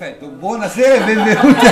[0.00, 1.66] Perfetto, buonasera e benvenuti.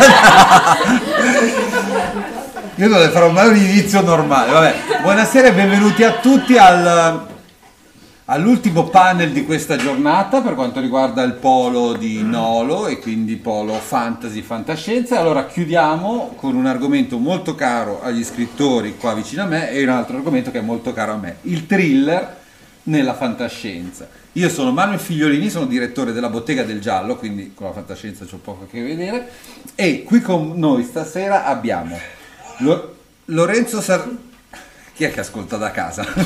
[2.76, 4.52] Io non le farò mai un inizio normale.
[4.52, 4.74] Vabbè.
[5.00, 7.26] Buonasera e benvenuti a tutti al,
[8.26, 13.72] all'ultimo panel di questa giornata per quanto riguarda il polo di Nolo e quindi polo
[13.72, 15.18] fantasy fantascienza.
[15.18, 19.88] Allora chiudiamo con un argomento molto caro agli scrittori qua vicino a me e un
[19.88, 22.36] altro argomento che è molto caro a me, il thriller
[22.88, 24.09] nella fantascienza.
[24.32, 28.38] Io sono Manuel Figliolini, sono direttore della Bottega del Giallo, quindi con la fantascienza c'ho
[28.38, 29.31] poco a che vedere.
[29.75, 31.99] E qui con noi stasera abbiamo
[32.59, 34.09] Lo- Lorenzo Sar...
[34.94, 36.04] Chi è che ascolta da casa?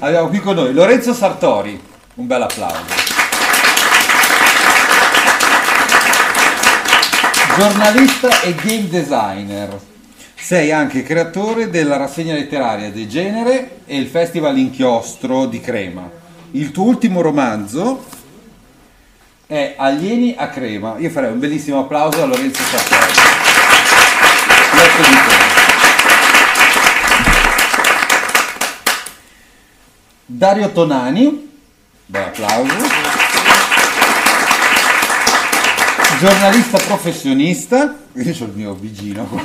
[0.00, 1.80] abbiamo qui con noi Lorenzo Sartori,
[2.14, 3.12] un bel applauso.
[7.56, 9.92] Giornalista e game designer.
[10.44, 16.06] Sei anche creatore della rassegna letteraria De Genere e il Festival Inchiostro di Crema.
[16.50, 18.04] Il tuo ultimo romanzo
[19.46, 20.96] è Alieni a Crema.
[20.98, 22.78] Io farei un bellissimo applauso a Lorenzo te.
[30.26, 31.52] Dario Tonani,
[32.04, 33.23] bel applauso.
[36.18, 39.40] Giornalista professionista, io ho il mio vigino qua.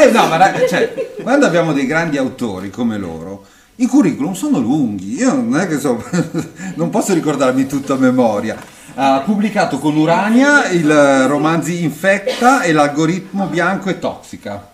[0.00, 3.44] eh no, ma cioè, quando abbiamo dei grandi autori come loro,
[3.76, 6.02] i curriculum sono lunghi, io non è che so,
[6.76, 8.56] non posso ricordarmi tutto a memoria.
[8.94, 14.70] Ha pubblicato con Urania i romanzi Infetta e l'algoritmo bianco e tossica.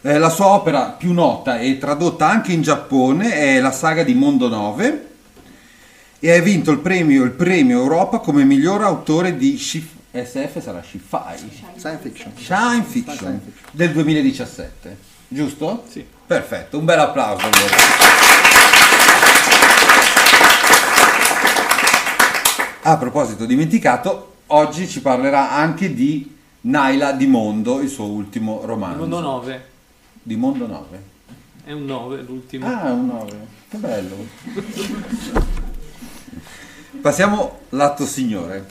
[0.00, 4.14] Eh, la sua opera più nota e tradotta anche in Giappone è la saga di
[4.14, 5.12] Mondo 9
[6.24, 10.82] e ha vinto il premio, il premio Europa come miglior autore di Shif- SF sarà
[10.82, 11.36] Shifai
[11.76, 12.32] Science fiction.
[12.34, 13.40] Shine Fiction
[13.70, 14.96] del 2017,
[15.28, 15.84] giusto?
[15.86, 16.02] Sì.
[16.26, 17.76] Perfetto, un bel applauso allora.
[22.84, 29.00] A proposito, dimenticato, oggi ci parlerà anche di Naila di Mondo, il suo ultimo romanzo.
[29.00, 29.68] Mondo 9.
[30.22, 31.02] Di Mondo 9.
[31.64, 32.66] È un 9 l'ultimo.
[32.66, 33.46] Ah, un 9.
[33.68, 35.56] Che bello.
[37.00, 38.64] Passiamo l'atto signore.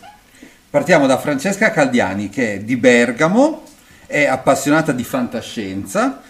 [0.70, 3.64] Partiamo da Francesca Caldiani che è di Bergamo,
[4.08, 6.22] è appassionata di fantascienza,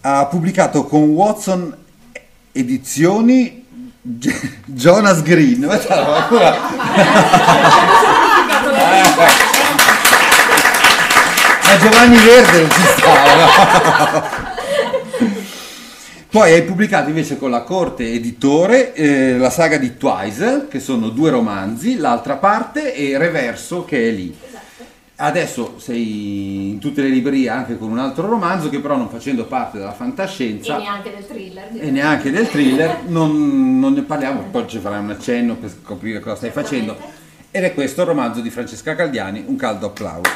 [0.00, 1.74] ha pubblicato con Watson
[2.52, 3.64] Edizioni
[4.02, 5.60] G- Jonas Green.
[5.60, 5.78] Ma
[6.16, 6.56] ancora-
[11.62, 14.43] Ma Giovanni Verde non ci stava.
[16.34, 21.10] Poi hai pubblicato invece con la Corte Editore eh, la saga di Twice, che sono
[21.10, 24.36] due romanzi, l'altra parte e Reverso che è lì.
[25.14, 29.44] Adesso sei in tutte le librerie anche con un altro romanzo che però non facendo
[29.44, 31.68] parte della fantascienza E neanche del thriller.
[31.72, 36.18] e neanche del thriller non, non ne parliamo, poi ci farai un accenno per scoprire
[36.18, 36.96] cosa stai facendo.
[37.52, 40.32] Ed è questo il romanzo di Francesca Caldiani, un caldo applauso.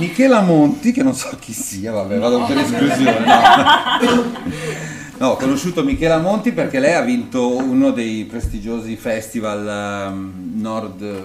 [0.00, 3.18] Michela Monti, che non so chi sia, vabbè, vado per esclusione.
[3.20, 4.78] No.
[5.18, 11.02] No, ho conosciuto Michela Monti perché lei ha vinto uno dei prestigiosi festival ehm, nord,
[11.02, 11.22] eh,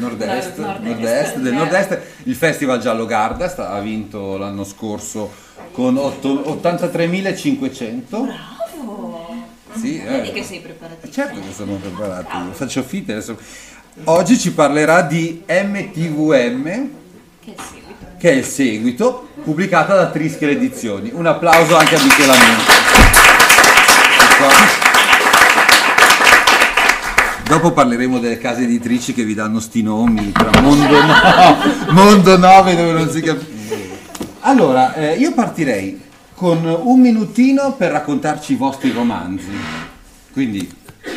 [0.00, 5.30] nord-est, nord-est, del nord-est, il festival Giallo Gardast, ha vinto l'anno scorso
[5.70, 8.06] con otto- 83.500.
[8.08, 9.46] Bravo!
[9.74, 10.04] Sì, eh.
[10.04, 11.12] Vedi che sei preparatissimo.
[11.12, 13.38] Certo che sono preparati, faccio finta adesso.
[14.04, 16.90] Oggi ci parlerà di MTVM,
[17.44, 19.28] Che è il seguito.
[19.42, 21.10] pubblicata da Trischel Edizioni.
[21.12, 22.34] Un applauso anche a Michela.
[24.22, 24.80] Ecco.
[27.48, 31.56] Dopo parleremo delle case editrici che vi danno sti nomi tra Mondo, no,
[31.90, 33.90] Mondo 9 dove non si capisce.
[34.42, 36.00] Allora, eh, io partirei
[36.34, 39.50] con un minutino per raccontarci i vostri romanzi.
[40.32, 40.72] Quindi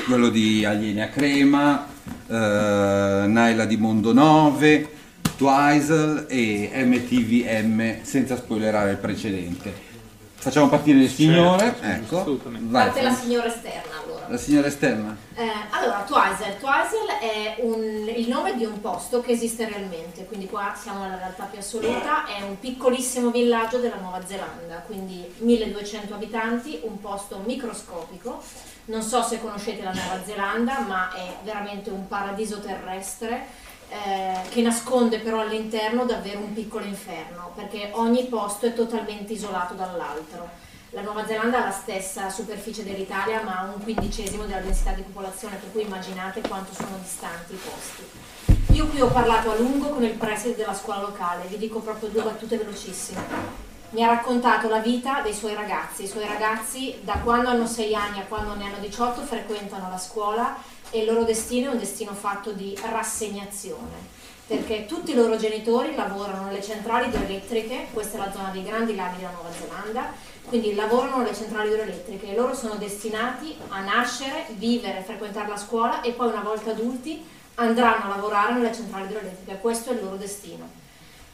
[0.07, 1.85] quello di Alieni a Crema,
[2.27, 4.94] eh, Naila di Mondo 9,
[5.35, 9.93] Twizel e MTVM, senza spoilerare il precedente.
[10.35, 11.75] Facciamo partire il signore.
[11.81, 12.19] ecco.
[12.19, 12.67] assolutamente.
[12.71, 14.25] Vai, Parte la signora esterna allora.
[14.29, 15.17] la signora esterna.
[15.35, 16.57] Eh, allora, Twizel.
[16.59, 21.17] Twizel è un- il nome di un posto che esiste realmente, quindi qua siamo nella
[21.17, 27.41] realtà più assoluta, è un piccolissimo villaggio della Nuova Zelanda, quindi 1200 abitanti, un posto
[27.43, 28.39] microscopico.
[28.85, 34.61] Non so se conoscete la Nuova Zelanda, ma è veramente un paradiso terrestre eh, che
[34.61, 40.49] nasconde però all'interno davvero un piccolo inferno, perché ogni posto è totalmente isolato dall'altro.
[40.91, 45.01] La Nuova Zelanda ha la stessa superficie dell'Italia, ma ha un quindicesimo della densità di
[45.01, 48.73] popolazione, per cui immaginate quanto sono distanti i posti.
[48.73, 52.09] Io qui ho parlato a lungo con il preside della scuola locale, vi dico proprio
[52.09, 53.63] due battute velocissime.
[53.89, 56.03] Mi ha raccontato la vita dei suoi ragazzi.
[56.03, 59.97] I suoi ragazzi da quando hanno 6 anni a quando ne hanno 18 frequentano la
[59.97, 60.57] scuola
[60.91, 64.13] e il loro destino è un destino fatto di rassegnazione.
[64.47, 68.95] Perché tutti i loro genitori lavorano nelle centrali idroelettriche, questa è la zona dei grandi
[68.95, 70.13] laghi della Nuova Zelanda,
[70.45, 76.01] quindi lavorano nelle centrali idroelettriche e loro sono destinati a nascere, vivere, frequentare la scuola
[76.01, 80.15] e poi una volta adulti andranno a lavorare nelle centrali idroelettriche, questo è il loro
[80.15, 80.83] destino.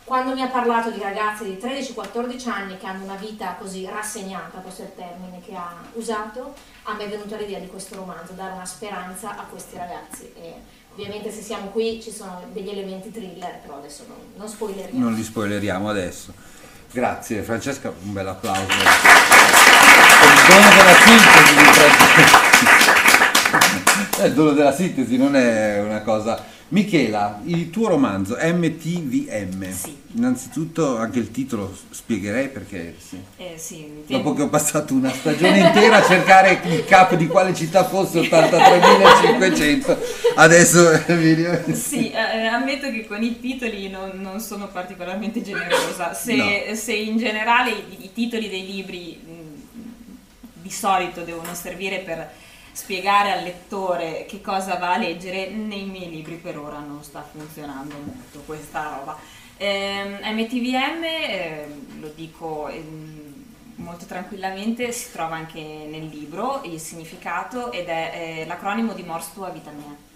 [0.04, 4.60] Quando mi ha parlato di ragazzi di 13-14 anni che hanno una vita così rassegnata,
[4.60, 8.34] questo è il termine che ha usato, a me è venuta l'idea di questo romanzo,
[8.34, 10.32] dare una speranza a questi ragazzi.
[10.36, 10.54] E
[10.94, 15.00] ovviamente se siamo qui ci sono degli elementi thriller, però adesso non, non spoileriamo.
[15.00, 16.34] Non li spoileriamo adesso.
[16.92, 18.62] Grazie Francesca, un bel applauso.
[18.62, 18.68] Il
[20.48, 22.10] dono della sintesi.
[24.20, 26.42] Eh, Il dono della sintesi non è una cosa.
[26.72, 29.72] Michela, il tuo romanzo MTVM.
[29.72, 30.00] Sì.
[30.14, 33.18] Innanzitutto anche il titolo spiegherei perché sì.
[33.38, 37.54] Eh, sì, dopo che ho passato una stagione intera a cercare il capo di quale
[37.54, 39.98] città fosse 83.500,
[40.36, 46.14] adesso mi ri- Sì, eh, ammetto che con i titoli non, non sono particolarmente generosa.
[46.14, 46.46] Se, No.
[46.76, 49.32] se in generale i, i titoli dei libri mh,
[50.62, 52.30] di solito devono servire per
[52.72, 57.22] spiegare al lettore che cosa va a leggere, nei miei libri per ora non sta
[57.22, 59.18] funzionando molto questa roba.
[59.58, 67.72] Ehm, MTVM, ehm, lo dico ehm, molto tranquillamente, si trova anche nel libro il significato
[67.72, 68.12] ed è
[68.42, 70.10] eh, l'acronimo di Mors tua vita mia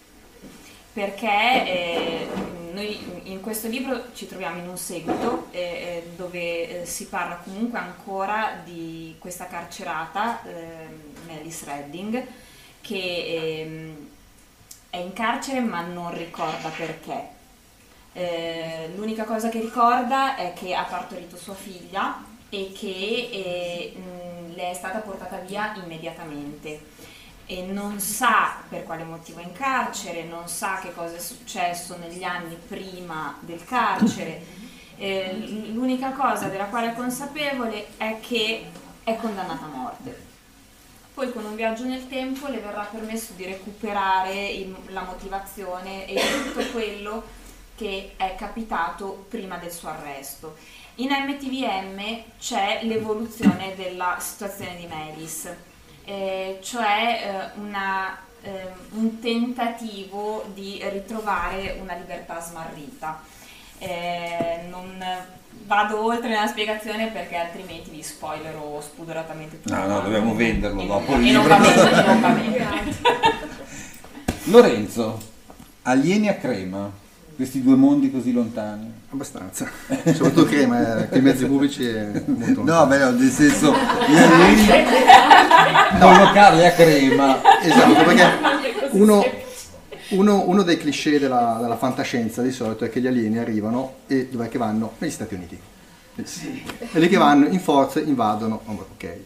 [0.96, 2.28] perché eh,
[2.72, 7.36] noi in questo libro ci troviamo in un seguito eh, eh dove eh, si parla
[7.44, 10.42] comunque ancora di questa carcerata,
[11.28, 12.26] Melis ehm, Redding,
[12.86, 14.08] che ehm,
[14.92, 17.34] è in carcere ma non ricorda perché.
[18.14, 24.56] Eh, l'unica cosa che ricorda è che ha partorito sua figlia e che eh, mh,
[24.56, 26.94] le è stata portata via immediatamente
[27.48, 31.98] e non sa per quale motivo è in carcere, non sa che cosa è successo
[31.98, 34.64] negli anni prima del carcere.
[34.98, 35.34] Eh,
[35.74, 38.66] l'unica cosa della quale è consapevole è che
[39.04, 40.34] è condannata a morte.
[41.16, 46.22] Poi con un viaggio nel tempo le verrà permesso di recuperare il, la motivazione e
[46.44, 47.24] tutto quello
[47.76, 50.56] che è capitato prima del suo arresto.
[50.96, 55.50] In MTVM c'è l'evoluzione della situazione di Melis
[56.06, 63.22] eh, cioè eh, una, eh, un tentativo di ritrovare una libertà smarrita.
[63.78, 65.04] Eh, non
[65.66, 69.76] vado oltre nella spiegazione perché altrimenti vi spoilerò spudoratamente tutto.
[69.76, 71.42] No, no, dobbiamo venderlo e dopo libro.
[71.42, 72.94] Non va bene, non va bene.
[74.46, 75.20] Lorenzo,
[75.84, 77.04] alieni a crema
[77.36, 78.92] questi due mondi così lontani?
[79.10, 83.74] Abbastanza, soprattutto crema, eh, che i mezzi pubblici è molto No, beh, no, nel senso,
[83.74, 84.68] gli alieni
[86.00, 87.40] collocarli a crema.
[87.62, 88.24] Esatto, perché
[88.92, 89.26] uno,
[90.10, 94.28] uno, uno dei cliché della, della, fantascienza di solito è che gli alieni arrivano e
[94.30, 94.94] dov'è che vanno?
[95.00, 95.60] Negli Stati Uniti.
[96.24, 96.64] Sì.
[96.92, 99.18] E lì che vanno in forza invadono, ok.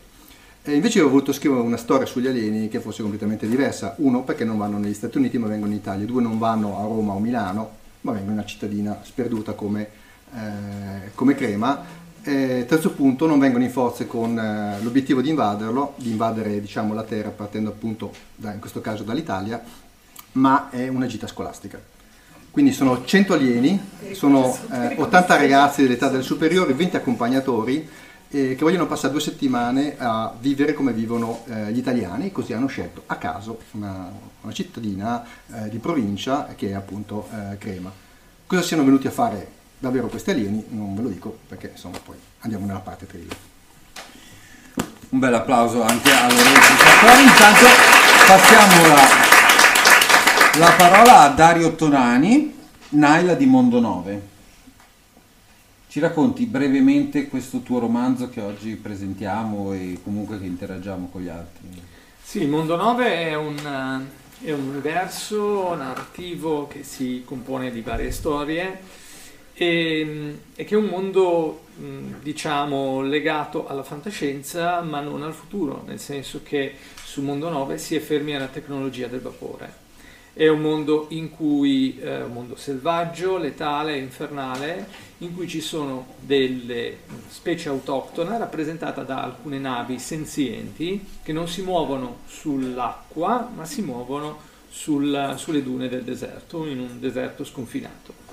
[0.63, 3.95] E invece ho voluto scrivere una storia sugli alieni che fosse completamente diversa.
[3.97, 6.05] Uno, perché non vanno negli Stati Uniti ma vengono in Italia.
[6.05, 7.69] Due, non vanno a Roma o Milano,
[8.01, 9.87] ma vengono in una cittadina sperduta come,
[10.33, 12.07] eh, come Crema.
[12.21, 16.93] E, terzo punto, non vengono in forze con eh, l'obiettivo di invaderlo, di invadere diciamo,
[16.93, 19.63] la Terra partendo appunto, da, in questo caso dall'Italia,
[20.33, 21.79] ma è una gita scolastica.
[22.51, 23.79] Quindi sono 100 alieni,
[24.13, 27.87] sono eh, 80 ragazzi dell'età del superiore, 20 accompagnatori
[28.31, 32.67] eh, che vogliono passare due settimane a vivere come vivono eh, gli italiani, così hanno
[32.67, 37.91] scelto a caso una, una cittadina eh, di provincia che è appunto eh, Crema.
[38.45, 42.17] Cosa siano venuti a fare davvero questi alieni non ve lo dico perché insomma poi
[42.39, 43.37] andiamo nella parte thriller.
[45.09, 47.23] Un bel applauso anche a Lorenzo Sartori.
[47.23, 47.65] Intanto
[48.27, 49.38] passiamo la,
[50.57, 52.53] la parola a Dario Tonani,
[52.89, 54.27] Naila di Mondo 9.
[55.87, 61.29] Ci racconti brevemente questo tuo romanzo che oggi presentiamo e comunque che interagiamo con gli
[61.29, 61.67] altri?
[62.21, 64.05] Sì, Mondo 9 è un,
[64.43, 68.79] è un universo narrativo che si compone di varie storie
[69.53, 71.65] e, e che è un mondo
[72.21, 77.95] diciamo legato alla fantascienza ma non al futuro, nel senso che su Mondo 9 si
[77.95, 79.87] è fermi alla tecnologia del vapore
[80.33, 84.87] è un mondo cui, eh, un mondo selvaggio, letale, infernale,
[85.19, 91.61] in cui ci sono delle specie autoctone rappresentate da alcune navi senzienti che non si
[91.61, 94.37] muovono sull'acqua ma si muovono
[94.69, 98.27] sul, sulle dune del deserto, in un deserto sconfinato.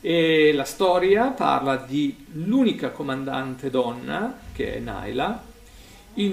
[0.00, 5.45] E la storia parla di l'unica comandante donna, che è Naila,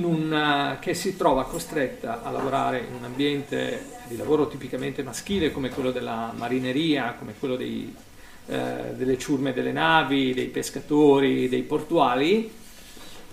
[0.05, 5.69] una, che si trova costretta a lavorare in un ambiente di lavoro tipicamente maschile come
[5.69, 7.93] quello della marineria, come quello dei,
[8.47, 12.49] eh, delle ciurme delle navi, dei pescatori, dei portuali,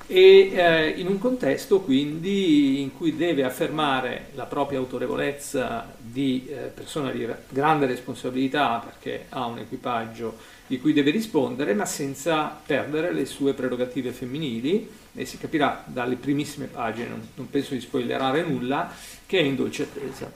[0.09, 6.66] e eh, in un contesto quindi in cui deve affermare la propria autorevolezza di eh,
[6.66, 13.12] persona di grande responsabilità perché ha un equipaggio di cui deve rispondere, ma senza perdere
[13.12, 18.42] le sue prerogative femminili e si capirà dalle primissime pagine, non, non penso di spoilerare
[18.42, 18.92] nulla,
[19.26, 20.30] che è in dolce attesa.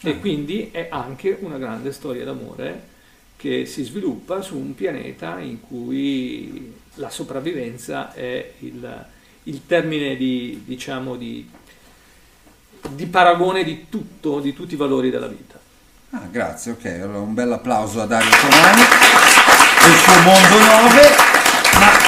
[0.00, 0.16] E ah.
[0.16, 2.90] quindi è anche una grande storia d'amore
[3.36, 9.06] che si sviluppa su un pianeta in cui la sopravvivenza è il,
[9.44, 11.48] il termine di, diciamo, di,
[12.90, 15.58] di, paragone di tutto, di tutti i valori della vita.
[16.10, 18.82] Ah, grazie, ok, allora un bel applauso a Dario Tomani
[19.80, 21.31] del suo Mondo 9 ma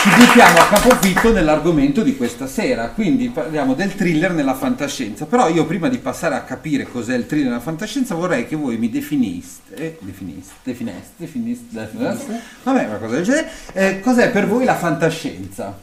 [0.05, 5.49] ci buttiamo a capofitto nell'argomento di questa sera, quindi parliamo del thriller nella fantascienza, però
[5.49, 8.91] io prima di passare a capire cos'è il thriller nella fantascienza vorrei che voi mi
[8.91, 14.75] definiste, definiste, defineste, definiste, definiste, vabbè una cosa del genere, eh, cos'è per voi la
[14.75, 15.75] fantascienza?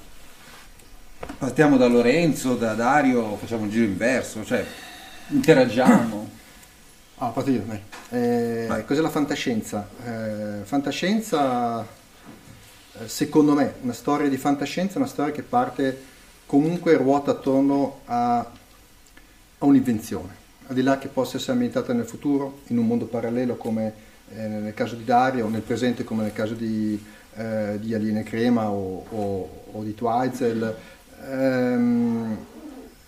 [1.40, 4.63] Partiamo da Lorenzo, da Dario, facciamo un giro inverso, cioè
[5.30, 6.30] interagiamo.
[7.18, 7.63] Ah, parto io,
[8.10, 9.88] eh, cos'è la fantascienza?
[10.06, 12.00] Eh, fantascienza eh,
[13.05, 16.10] secondo me una storia di fantascienza è una storia che parte
[16.45, 20.39] comunque ruota attorno a, a un'invenzione.
[20.67, 23.93] Al di là che possa essere ambientata nel futuro, in un mondo parallelo come
[24.33, 27.01] eh, nel caso di Dario, o nel presente come nel caso di,
[27.36, 30.75] eh, di Aliene Crema o, o, o di Twizel,
[31.29, 32.38] ehm,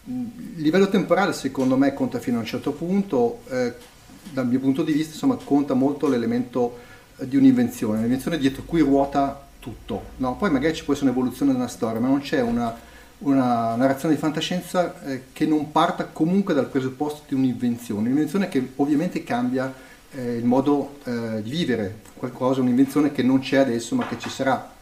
[0.05, 3.73] il livello temporale secondo me conta fino a un certo punto, eh,
[4.31, 6.77] dal mio punto di vista insomma, conta molto l'elemento
[7.17, 10.03] eh, di un'invenzione, un'invenzione dietro cui ruota tutto.
[10.17, 10.35] No?
[10.35, 12.77] Poi magari ci può essere un'evoluzione della storia, ma non c'è una,
[13.19, 18.73] una narrazione di fantascienza eh, che non parta comunque dal presupposto di un'invenzione, un'invenzione che
[18.75, 19.73] ovviamente cambia
[20.11, 24.29] eh, il modo eh, di vivere, qualcosa, un'invenzione che non c'è adesso ma che ci
[24.29, 24.72] sarà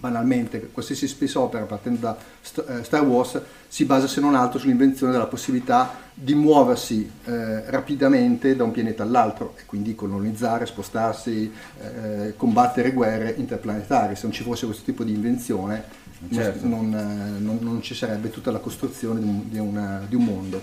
[0.00, 5.12] banalmente, qualsiasi space opera partendo da eh, Star Wars si basa se non altro sull'invenzione
[5.12, 12.34] della possibilità di muoversi eh, rapidamente da un pianeta all'altro e quindi colonizzare, spostarsi, eh,
[12.36, 14.16] combattere guerre interplanetarie.
[14.16, 15.84] Se non ci fosse questo tipo di invenzione
[16.32, 16.66] certo.
[16.66, 20.24] non, eh, non, non, ci sarebbe tutta la costruzione di un, di una, di un
[20.24, 20.60] mondo.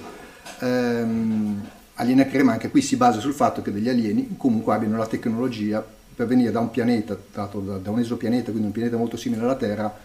[0.60, 5.08] Ehm, Aliena Crema anche qui si basa sul fatto che degli alieni comunque abbiano la
[5.08, 5.84] tecnologia
[6.18, 9.44] per venire da un pianeta, dato da, da un esopianeta, quindi un pianeta molto simile
[9.44, 9.96] alla Terra,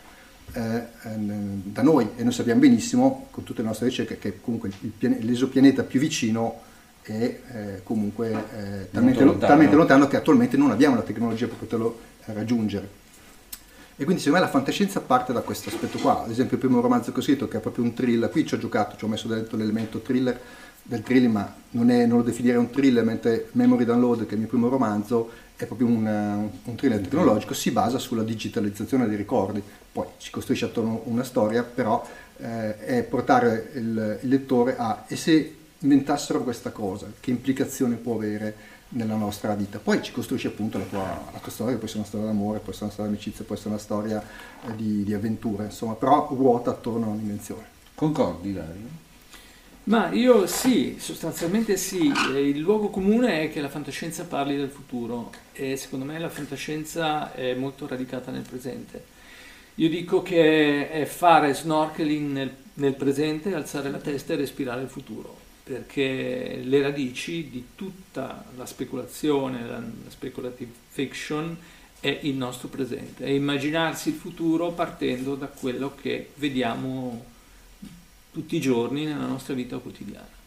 [0.53, 4.71] eh, ehm, da noi e noi sappiamo benissimo con tutte le nostre ricerche che comunque
[4.99, 6.61] pian- l'esopianeta più vicino
[7.01, 9.47] è eh, comunque eh, talmente, lontano.
[9.47, 10.07] talmente, lontano.
[10.07, 13.01] che attualmente non abbiamo la tecnologia per poterlo raggiungere.
[13.97, 16.83] E quindi secondo me la fantascienza parte da questo aspetto qua, ad esempio il primo
[16.83, 19.09] romanzo che ho scritto che è proprio un thriller, qui ci ho giocato, ci ho
[19.09, 20.39] messo dentro l'elemento thriller
[20.83, 24.33] del thriller, ma non, è, non lo definirei un thriller, mentre Memory Download, che è
[24.33, 29.17] il mio primo romanzo, è proprio un, un thriller tecnologico, si basa sulla digitalizzazione dei
[29.17, 32.05] ricordi, poi si costruisce attorno una storia, però
[32.39, 38.15] eh, è portare il, il, lettore a e se inventassero questa cosa, che implicazione può
[38.15, 39.79] avere nella nostra vita.
[39.79, 42.73] Poi ci costruisce appunto la tua, la tua storia, può essere una storia d'amore, può
[42.73, 44.23] essere una storia di amicizia, può essere una storia
[44.67, 47.65] eh, di, di avventura, insomma, però ruota attorno a un'invenzione.
[47.95, 49.02] Concordi Dario?
[49.85, 55.33] Ma io sì, sostanzialmente sì, il luogo comune è che la fantascienza parli del futuro
[55.53, 59.05] e secondo me la fantascienza è molto radicata nel presente.
[59.77, 64.89] Io dico che è fare snorkeling nel, nel presente, alzare la testa e respirare il
[64.89, 71.57] futuro, perché le radici di tutta la speculazione, la, la speculative fiction
[71.99, 77.31] è il nostro presente, è immaginarsi il futuro partendo da quello che vediamo
[78.33, 80.41] tutti i giorni nella nostra vita quotidiana.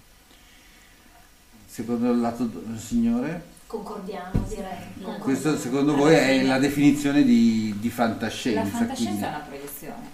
[1.67, 3.53] Secondo il lato del Signore?
[3.67, 4.77] Concordiamo, direi.
[4.93, 5.23] Concordiamo.
[5.23, 8.63] Questo secondo voi è la definizione di, di fantascienza?
[8.63, 9.23] La fantascienza quindi.
[9.23, 10.09] è una proiezione,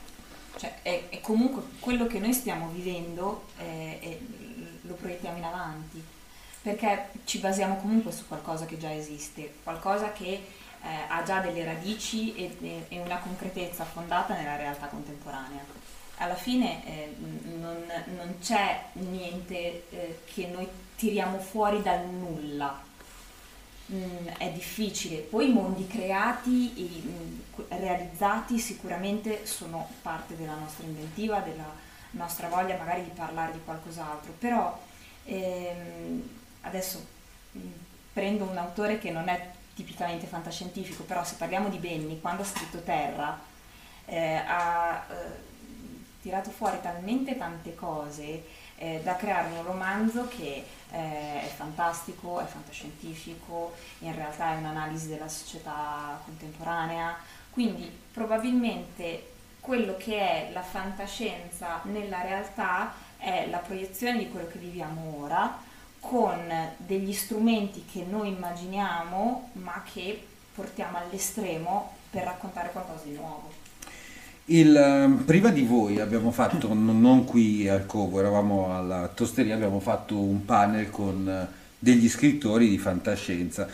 [0.58, 4.18] cioè è, è, comunque quello che noi stiamo vivendo è, è,
[4.82, 6.04] lo proiettiamo in avanti,
[6.62, 11.64] perché ci basiamo comunque su qualcosa che già esiste, qualcosa che eh, ha già delle
[11.64, 15.64] radici e, e una concretezza fondata nella realtà contemporanea
[16.22, 17.16] alla fine eh,
[17.58, 17.84] non,
[18.16, 22.80] non, c'è niente eh, che noi tiriamo fuori dal nulla.
[23.92, 25.18] Mm, è difficile.
[25.18, 31.70] Poi i mondi creati e mm, realizzati sicuramente sono parte della nostra inventiva, della
[32.12, 34.80] nostra voglia magari di parlare di qualcos'altro, però
[35.26, 36.30] ehm,
[36.62, 37.04] adesso
[37.58, 37.72] mm,
[38.14, 42.46] prendo un autore che non è tipicamente fantascientifico, però se parliamo di Benny, quando ha
[42.46, 43.40] scritto Terra,
[44.06, 45.50] eh, ha eh,
[46.22, 48.44] tirato fuori talmente tante cose
[48.76, 55.08] eh, da creare un romanzo che eh, è fantastico, è fantascientifico, in realtà è un'analisi
[55.08, 57.16] della società contemporanea,
[57.52, 59.30] quindi probabilmente
[59.60, 65.60] quello che è la fantascienza nella realtà è la proiezione di quello che viviamo ora
[66.00, 73.61] con degli strumenti che noi immaginiamo ma che portiamo all'estremo per raccontare qualcosa di nuovo.
[74.46, 79.80] Il, ehm, prima di voi abbiamo fatto, non qui al Covo, eravamo alla tosteria, abbiamo
[79.80, 83.68] fatto un panel con eh, degli scrittori di fantascienza.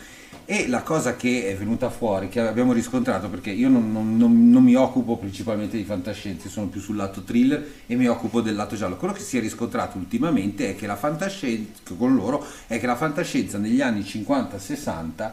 [0.44, 4.50] E la cosa che è venuta fuori, che abbiamo riscontrato, perché io non, non, non,
[4.50, 8.54] non mi occupo principalmente di fantascienza, sono più sul lato thriller e mi occupo del
[8.54, 12.78] lato giallo, quello che si è riscontrato ultimamente è che la fantascienza, con loro, è
[12.78, 15.32] che la fantascienza negli anni 50-60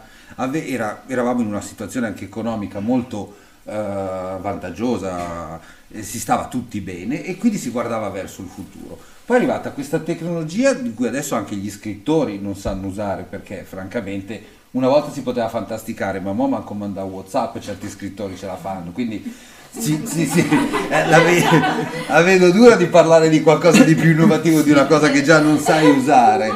[0.51, 7.35] era, eravamo in una situazione anche economica molto vantaggiosa, eh, si stava tutti bene e
[7.37, 8.97] quindi si guardava verso il futuro.
[9.25, 13.65] Poi è arrivata questa tecnologia di cui adesso anche gli scrittori non sanno usare perché
[13.67, 18.57] francamente una volta si poteva fantasticare, ma mo manco manda Whatsapp, certi scrittori ce la
[18.57, 19.33] fanno, quindi
[19.77, 20.47] sì, sì, sì.
[20.89, 21.49] Eh, la, vedo,
[22.07, 25.39] la vedo dura di parlare di qualcosa di più innovativo, di una cosa che già
[25.39, 26.49] non sai usare.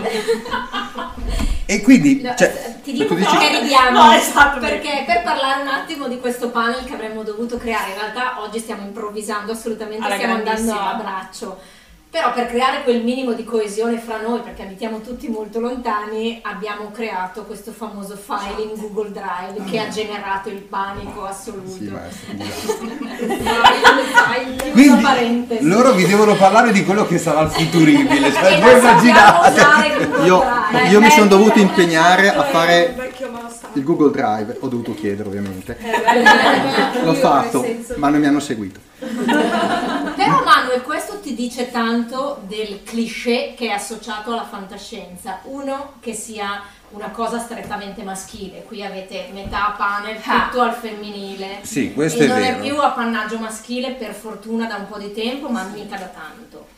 [1.70, 2.20] E quindi...
[2.20, 3.30] No, cioè, ti dico dici...
[3.30, 7.58] perché ridiamo, no, esatto, perché per parlare un attimo di questo panel che avremmo dovuto
[7.58, 11.60] creare, in realtà oggi stiamo improvvisando assolutamente, Alla stiamo andando a braccio.
[12.12, 16.90] Però per creare quel minimo di coesione fra noi, perché abitiamo tutti molto lontani, abbiamo
[16.90, 21.70] creato questo famoso file in Google Drive che ha generato il panico assoluto.
[21.70, 21.86] Sì,
[24.10, 25.04] File, Quindi
[25.62, 30.08] loro vi devono parlare di quello che sarà il futuribile, cioè voi immaginate.
[30.26, 30.44] Io,
[30.90, 33.14] io mi sono dovuto impegnare a fare
[33.74, 35.78] il Google Drive, ho dovuto chiedere ovviamente.
[37.04, 37.64] L'ho fatto,
[37.98, 38.80] ma non mi hanno seguito.
[40.30, 45.40] Però Manuel, questo ti dice tanto del cliché che è associato alla fantascienza.
[45.44, 48.64] Uno, che sia una cosa strettamente maschile.
[48.64, 51.60] Qui avete metà panel tutto al femminile.
[51.62, 52.58] Sì, questo e è non vero.
[52.58, 56.78] è più appannaggio maschile per fortuna da un po' di tempo, ma mica da tanto.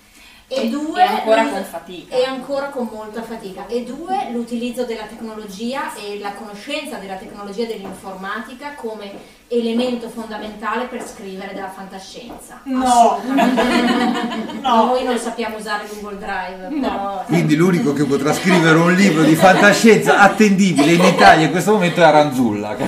[0.54, 2.14] E, E- due, e ancora con fatica.
[2.14, 3.68] E ancora con molta fatica.
[3.68, 10.88] E due, l'utilizzo della tecnologia e la conoscenza della tecnologia e dell'informatica come elemento fondamentale
[10.88, 12.60] per scrivere della fantascienza.
[12.64, 13.22] No.
[14.62, 14.86] No.
[14.86, 17.24] Noi non sappiamo usare Google Drive, però...
[17.26, 22.00] Quindi l'unico che potrà scrivere un libro di fantascienza attendibile in Italia in questo momento
[22.00, 22.88] è Aranzulla, che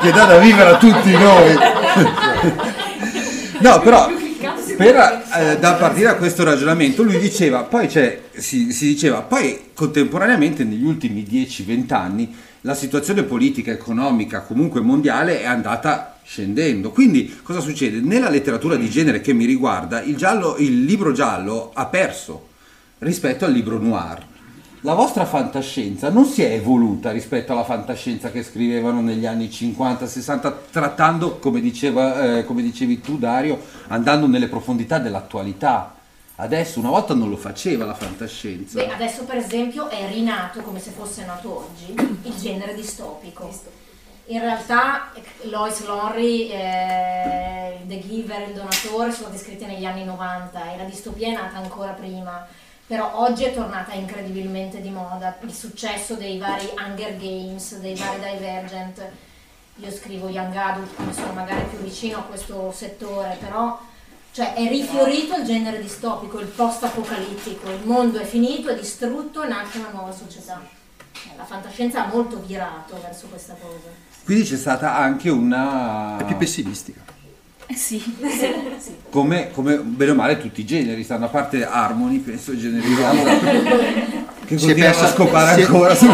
[0.00, 1.58] che dà da vivere a tutti noi.
[3.58, 4.06] No, però
[4.76, 4.94] per
[5.34, 10.64] eh, da partire da questo ragionamento lui diceva, poi c'è, si, si diceva, poi contemporaneamente
[10.64, 16.90] negli ultimi 10-20 anni la situazione politica, economica, comunque mondiale è andata scendendo.
[16.90, 18.00] Quindi cosa succede?
[18.00, 22.48] Nella letteratura di genere che mi riguarda, il, giallo, il libro giallo ha perso
[22.98, 24.34] rispetto al libro noir.
[24.86, 30.54] La vostra fantascienza non si è evoluta rispetto alla fantascienza che scrivevano negli anni 50-60,
[30.70, 35.92] trattando, come, diceva, eh, come dicevi tu Dario, andando nelle profondità dell'attualità.
[36.36, 38.78] Adesso, una volta non lo faceva la fantascienza.
[38.78, 43.52] Beh, adesso per esempio è rinato, come se fosse nato oggi, il genere distopico.
[44.26, 45.10] In realtà
[45.50, 50.84] Lois Lorry, eh, The Giver, Il Donatore sono stati scritti negli anni 90 e la
[50.84, 52.46] distopia è nata ancora prima.
[52.86, 55.36] Però oggi è tornata incredibilmente di moda.
[55.40, 59.02] Il successo dei vari Hunger Games, dei vari Divergent.
[59.78, 63.78] Io scrivo Young Adult, quindi sono magari più vicino a questo settore, però
[64.30, 69.48] cioè è rifiorito il genere distopico, il post-apocalittico, il mondo è finito, è distrutto e
[69.48, 70.62] nasce una nuova società.
[71.36, 73.88] La fantascienza ha molto virato verso questa cosa.
[74.24, 76.18] Quindi c'è stata anche una...
[76.18, 77.00] È più pessimistica.
[77.68, 78.00] Eh sì,
[79.10, 82.94] Come, come bene o male tutti i generi, stanno a parte Harmony, penso i generi
[82.94, 83.38] rosa,
[84.46, 86.06] che Si è continuano a persa- scopare si è- ancora su...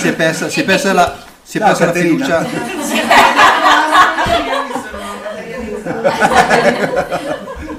[0.00, 2.44] Si è persa, si è persa la, si è persa la Caterina.
[2.44, 3.08] fiducia.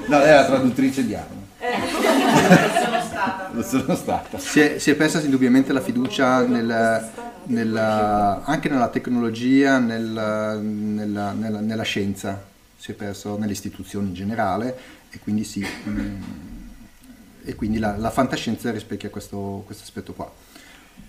[0.06, 1.40] No, lei è la traduttrice di Harmony.
[3.22, 3.50] stata.
[3.52, 4.38] Lo sono stata.
[4.38, 7.10] Si è, si è persa indubbiamente la fiducia nel-
[7.44, 12.42] nella- anche nella tecnologia, nel- nella, nella- nella scienza,
[12.76, 14.76] si è perso nelle istituzioni in generale
[15.10, 16.22] e quindi sì, mm,
[17.44, 20.30] e quindi la, la fantascienza rispecchia questo, questo aspetto qua.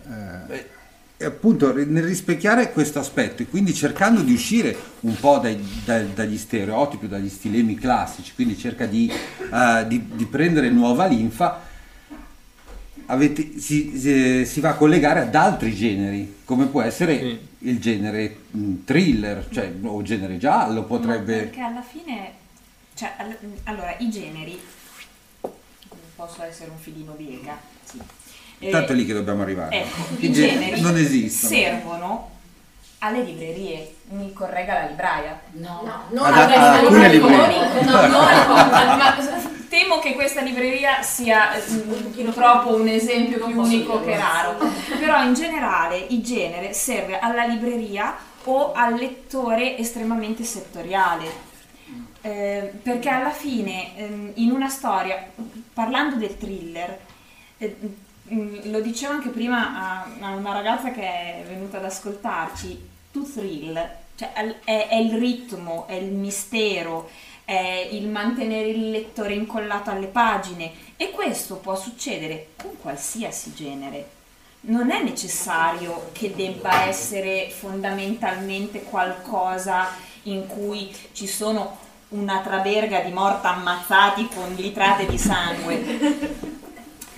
[0.08, 0.82] Eh,
[1.18, 6.12] E appunto nel rispecchiare questo aspetto e quindi cercando di uscire un po' dai- dai-
[6.14, 11.62] dagli stereotipi, dagli stilemi classici, quindi cerca di, eh, di- di prendere nuova linfa,
[13.08, 18.36] avete- si, si- si va a collegare ad altri generi, come può essere il genere
[18.52, 21.36] mh, thriller, cioè, o genere giallo, Ma potrebbe...
[21.38, 22.32] perché alla fine,
[22.96, 24.60] cioè, all- allora, i generi,
[26.16, 28.00] posso essere un filino biega, sì.
[28.60, 29.82] Eh, Tanto è lì che dobbiamo arrivare.
[29.82, 31.52] Ecco, I i generi generi non esistono.
[31.54, 32.30] servono
[33.04, 35.40] alle librerie, mi corregga la libraia.
[35.52, 37.82] No, no, non Ad- alle ad alcune librerie.
[37.82, 39.16] No, no, ma
[39.68, 44.58] temo che questa libreria sia mm, troppo un esempio più unico che raro.
[44.98, 51.52] Però in generale il genere serve alla libreria o al lettore estremamente settoriale.
[52.22, 55.28] Eh, perché alla fine ehm, in una storia,
[55.74, 56.98] parlando del thriller,
[57.58, 57.78] eh,
[58.34, 63.32] mm, lo dicevo anche prima a, a una ragazza che è venuta ad ascoltarci, tu
[63.32, 63.74] thrill,
[64.16, 67.10] cioè è, è il ritmo, è il mistero,
[67.46, 74.22] è il mantenere il lettore incollato alle pagine e questo può succedere con qualsiasi genere.
[74.62, 79.90] Non è necessario che debba essere fondamentalmente qualcosa
[80.24, 81.78] in cui ci sono
[82.10, 86.43] una traverga di morta ammazzati con litrate di sangue.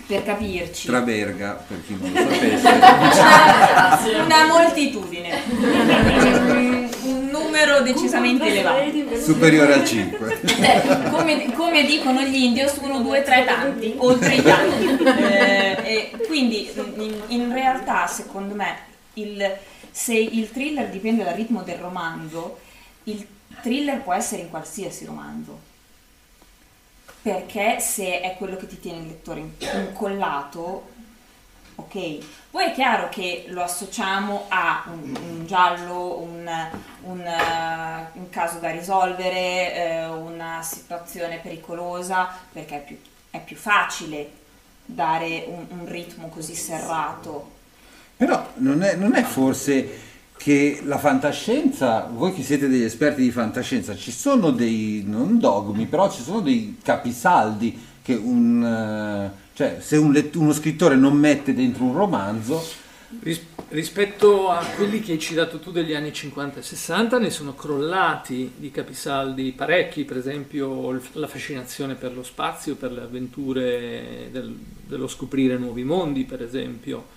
[0.08, 0.86] Per capirci.
[0.88, 2.20] Traverga, per chi non lo
[2.60, 4.10] sapesse.
[4.10, 5.41] Una, una moltitudine.
[5.50, 9.18] Un- Un numero decisamente elevato.
[9.20, 10.41] Superiore al 5.
[10.41, 15.04] Eh, come, come dicono gli indios, uno, due, tre tanti, oltre i tanti.
[15.36, 18.76] Eh, e quindi in, in realtà, secondo me,
[19.13, 19.56] il-
[19.91, 22.58] se il thriller dipende dal ritmo del romanzo,
[23.06, 23.26] il
[23.62, 25.64] thriller può essere in qualsiasi romanzo.
[27.26, 30.90] Perché se è quello che ti tiene il lettore incollato,
[31.74, 32.18] ok.
[32.52, 36.48] Poi è chiaro che lo associamo a un, un giallo, un,
[37.02, 43.00] un, uh, un, caso da risolvere, eh, una situazione pericolosa, perché è più,
[43.32, 44.30] è più facile
[44.86, 47.54] dare un, ritmo così serrato.
[48.18, 53.32] Però non è, non è forse che la fantascienza, voi che siete degli esperti di
[53.32, 59.78] fantascienza, ci sono dei, non dogmi, però ci sono dei capisaldi che un, eh, cioè
[59.80, 62.63] se un let- uno scrittore non mette dentro un romanzo...
[63.21, 67.56] Ris- rispetto a quelli che hai citato tu degli anni 50 e 60 ne sono
[67.56, 74.56] crollati di capisaldi parecchi, per esempio la fascinazione per lo spazio, per le avventure del,
[74.86, 77.14] dello scoprire nuovi mondi, per esempio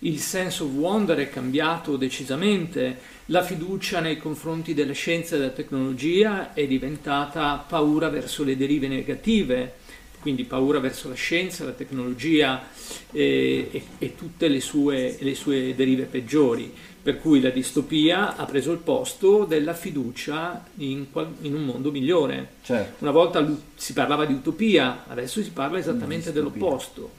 [0.00, 5.50] il sense of wonder è cambiato decisamente, la fiducia nei confronti delle scienze e della
[5.50, 9.74] tecnologia è diventata paura verso le derive negative,
[10.20, 12.68] quindi paura verso la scienza, la tecnologia
[13.10, 18.44] e, e, e tutte le sue, le sue, derive peggiori, per cui la distopia ha
[18.44, 21.06] preso il posto della fiducia in,
[21.42, 22.54] in un mondo migliore.
[22.62, 23.02] Certo.
[23.02, 27.18] Una volta si parlava di utopia, adesso si parla esattamente dell'opposto.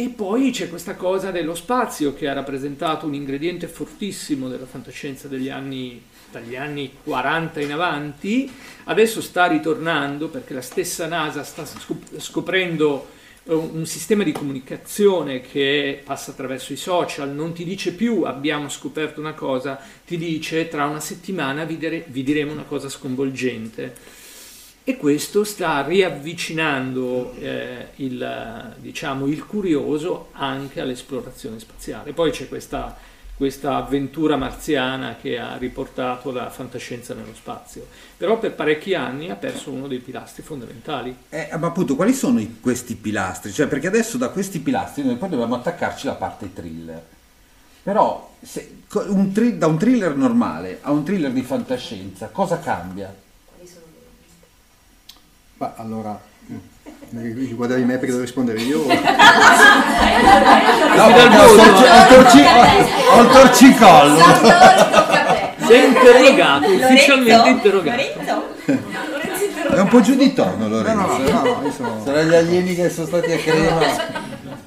[0.00, 5.28] E poi c'è questa cosa dello spazio che ha rappresentato un ingrediente fortissimo della fantascienza
[5.28, 8.50] degli anni, dagli anni 40 in avanti,
[8.84, 11.66] adesso sta ritornando perché la stessa NASA sta
[12.16, 13.08] scoprendo
[13.44, 18.70] eh, un sistema di comunicazione che passa attraverso i social, non ti dice più abbiamo
[18.70, 23.94] scoperto una cosa, ti dice tra una settimana vi, diremo una cosa sconvolgente
[24.82, 32.12] e questo sta riavvicinando eh, il, diciamo, il, curioso anche all'esplorazione spaziale.
[32.12, 32.96] Poi c'è questa,
[33.36, 39.36] questa, avventura marziana che ha riportato la fantascienza nello spazio, però per parecchi anni ha
[39.36, 41.14] perso uno dei pilastri fondamentali.
[41.28, 43.52] Eh, ma appunto quali sono i, questi pilastri?
[43.52, 47.02] Cioè, perché adesso da questi pilastri noi poi dobbiamo attaccarci la parte thriller.
[47.82, 53.14] Però se, un da un thriller normale a un thriller di fantascienza cosa cambia?
[55.60, 56.18] Ma allora,
[56.50, 58.78] mm, guardavi me perché devo rispondere io?
[58.78, 58.94] no,
[63.12, 64.24] ho il torcicollo.
[65.66, 68.54] Sei interrogato, ufficialmente interrogato.
[68.64, 71.18] È un po' giù di tono Lorenzo.
[71.18, 72.00] No, no, no, sono...
[72.04, 73.80] Sono gli alieni che sono stati a Crema.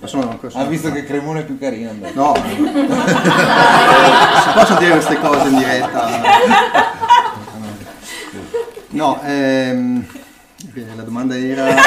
[0.04, 1.92] Sono, ha visto che Cremone è più carino.
[2.14, 2.54] No, si
[4.54, 6.22] possono dire queste cose in diretta.
[8.94, 10.06] No, ehm
[10.96, 11.74] la domanda era...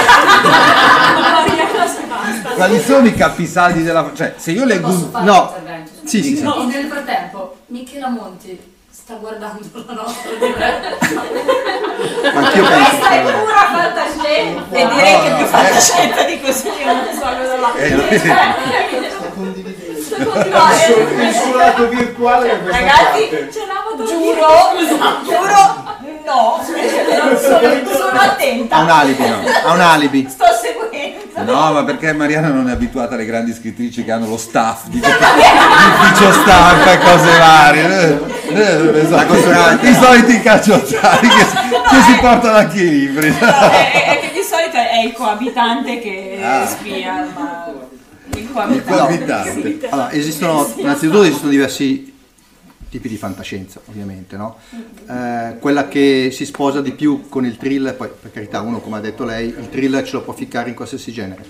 [2.55, 4.11] Quali sono i capisaldi della...
[4.15, 4.89] Cioè, se io leggo...
[4.89, 5.11] Un...
[5.23, 5.55] No,
[6.05, 6.43] sì, sì, sì.
[6.43, 8.75] No, nel frattempo, Michela Monti
[9.07, 10.89] sta guardando la nostra diretta.
[12.35, 12.91] Anch'io penso.
[12.91, 14.65] Questa è pura fantascienza.
[14.71, 17.73] E direi no, che più fantascienza di così io non so cosa va.
[17.75, 18.57] Eh, condividendo.
[19.11, 19.99] Sta condividendo.
[21.23, 24.47] Il suo lato virtuale Ragazzi, ce l'amo Giuro,
[25.25, 25.86] giuro
[26.27, 28.75] No, sono, sono attenta.
[28.75, 29.43] Ha un alibi, no?
[29.65, 30.27] Ha un alibi.
[30.29, 31.53] Sto seguendo.
[31.53, 34.99] No, ma perché Mariana non è abituata alle grandi scrittrici che hanno lo staff di
[34.99, 38.21] ufficio stampa e cose varie.
[38.49, 43.29] Eh, eh, I soliti cacciottari che, che si portano anche i libri.
[43.29, 46.67] No, è, è, che di solito è il coabitante che ah.
[46.67, 47.73] spia, ma
[48.35, 48.75] il coabitante.
[48.75, 49.89] Il coabitante.
[49.91, 52.15] Allora, esistono, innanzitutto esistono diversi
[52.89, 54.57] tipi di fantascienza ovviamente, no?
[55.09, 58.97] eh, quella che si sposa di più con il thriller, poi per carità uno come
[58.97, 61.45] ha detto lei, il thriller ce lo può ficcare in qualsiasi genere,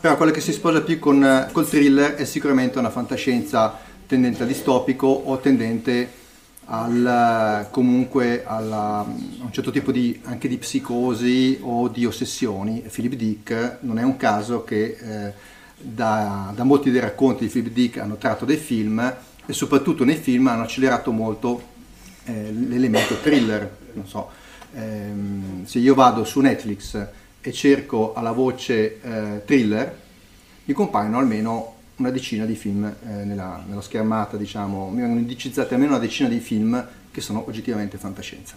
[0.00, 4.46] però quella che si sposa più con col thriller è sicuramente una fantascienza tendente a
[4.46, 6.22] distopico o tendente
[6.66, 12.82] al, comunque alla, a un certo tipo di, anche di psicosi o di ossessioni.
[12.90, 15.32] Philip Dick non è un caso che eh,
[15.76, 19.14] da, da molti dei racconti di Philip Dick hanno tratto dei film
[19.46, 21.62] e soprattutto nei film hanno accelerato molto
[22.24, 23.78] eh, l'elemento thriller.
[23.92, 24.30] Non so,
[24.74, 27.06] ehm, se io vado su Netflix
[27.40, 30.00] e cerco alla voce eh, thriller,
[30.64, 35.74] mi compaiono almeno una decina di film eh, nella, nella, schermata, diciamo, mi vengono indicizzati
[35.74, 38.56] almeno una decina di film che sono oggettivamente fantascienza.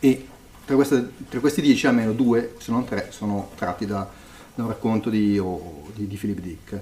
[0.00, 0.26] E
[0.64, 4.08] tra, queste, tra questi dieci almeno due, se non tre, sono tratti da,
[4.54, 6.80] da un racconto di, oh, di, di Philip Dick.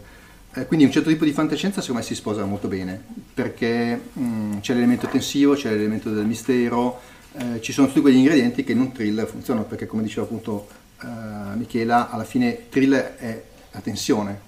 [0.52, 3.00] Eh, quindi un certo tipo di fantascienza secondo me si sposa molto bene,
[3.34, 7.00] perché mh, mm, c'è l'elemento tensivo, c'è l'elemento del mistero,
[7.34, 10.66] eh, ci sono tutti quegli ingredienti che in un thriller funzionano, perché come diceva appunto
[11.02, 11.06] eh,
[11.54, 14.40] Michela, alla fine thriller è la tensione,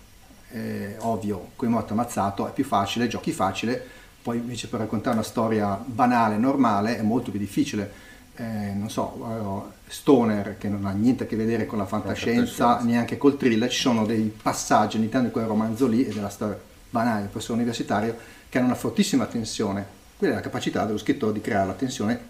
[0.48, 3.80] è ovvio, come morto ammazzato, è più facile, giochi facile,
[4.22, 8.10] poi invece per raccontare una storia banale, normale, è molto più difficile.
[8.36, 12.64] Eh, non so, eh, stoner che non ha niente a che vedere con la fantascienza,
[12.64, 12.90] fantascienza.
[12.90, 16.58] neanche col thriller, ci sono dei passaggi all'interno di quel romanzo lì e della storia
[16.88, 18.16] banale del professore universitario
[18.48, 20.00] che hanno una fortissima tensione.
[20.16, 22.20] Quella è la capacità dello scrittore di creare la tensione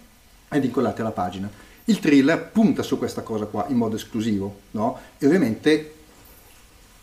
[0.49, 1.49] e di incollarti alla pagina.
[1.85, 4.99] Il thriller punta su questa cosa qua in modo esclusivo, no?
[5.17, 5.93] E ovviamente,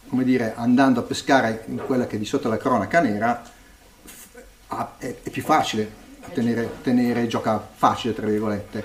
[0.09, 3.43] come dire, andando a pescare in quella che è di sotto la cronaca nera,
[4.99, 6.00] è, è più facile
[6.33, 8.85] tenere, tenere gioca facile, tra virgolette.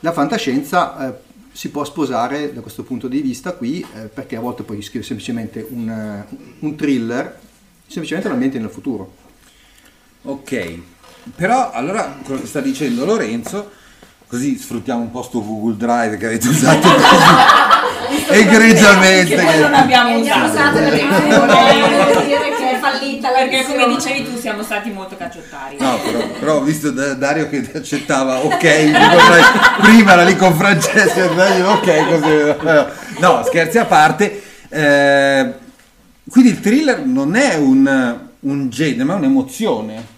[0.00, 1.14] La fantascienza eh,
[1.52, 5.06] si può sposare da questo punto di vista qui, eh, perché a volte puoi scrivere
[5.06, 7.38] semplicemente un, eh, un thriller,
[7.86, 9.14] semplicemente l'ambiente nel futuro.
[10.22, 10.78] Ok,
[11.34, 13.70] però allora quello che sta dicendo Lorenzo,
[14.26, 19.34] così sfruttiamo un po' sto Google Drive che avete usato così egregiamente.
[19.34, 20.78] Che noi non abbiamo abbiamo usato.
[20.78, 25.76] usato è fallita la Perché come dicevi tu siamo stati molto cacciottari.
[25.78, 28.58] No, però, però ho visto da- Dario che accettava ok,
[29.82, 33.20] prima era lì con Francesco Dario, ok, così.
[33.20, 34.42] No, scherzi a parte.
[34.68, 35.54] eh,
[36.28, 40.14] quindi il thriller non è un, un genere, ma è un'emozione.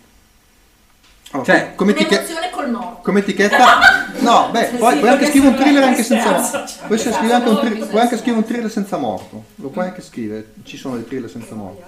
[1.32, 3.00] Allora, Cioè, come, Un'emozione col morto.
[3.02, 6.64] come etichetta, no, beh, poi Sì, puoi anche scrivere un thriller anche senza morto.
[6.86, 10.00] Puoi Esatto, anche un bisogna- puoi anche scrivere un thriller senza morto, lo puoi anche
[10.00, 11.84] scrivere, ci sono dei thriller senza morto.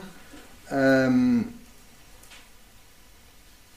[0.71, 1.53] Ehm,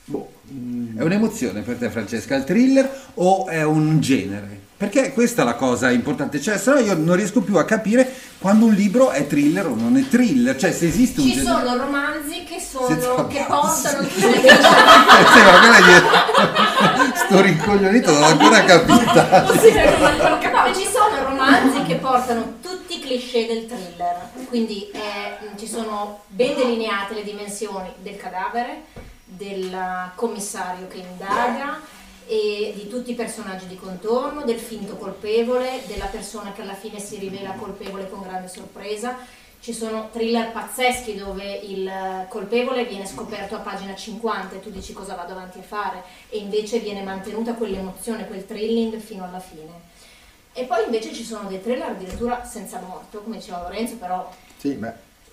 [0.05, 4.61] boh, mm, È un'emozione per te, Francesca, il thriller o è un genere?
[4.75, 8.11] Perché questa è la cosa importante, cioè se no io non riesco più a capire
[8.37, 11.55] quando un libro è thriller o non è thriller, cioè se esiste un Ci genere.
[11.55, 14.25] sono romanzi che, sono, Senza che portano Sì,
[15.41, 16.03] ma quella è
[17.15, 19.43] sto rincoglionito non l'ho ancora capita.
[19.43, 19.53] No,
[20.73, 22.72] ci sono romanzi che portano tutti
[23.17, 28.85] cliché del thriller, quindi eh, ci sono ben delineate le dimensioni del cadavere,
[29.23, 31.79] del commissario che indaga
[32.25, 36.99] e di tutti i personaggi di contorno, del finto colpevole, della persona che alla fine
[36.99, 39.17] si rivela colpevole con grande sorpresa.
[39.59, 41.89] Ci sono thriller pazzeschi dove il
[42.29, 46.39] colpevole viene scoperto a pagina 50 e tu dici cosa vado avanti a fare e
[46.39, 49.91] invece viene mantenuta quell'emozione, quel thrilling fino alla fine.
[50.53, 54.77] E poi invece ci sono dei thriller addirittura senza morto, come diceva Lorenzo, però sì,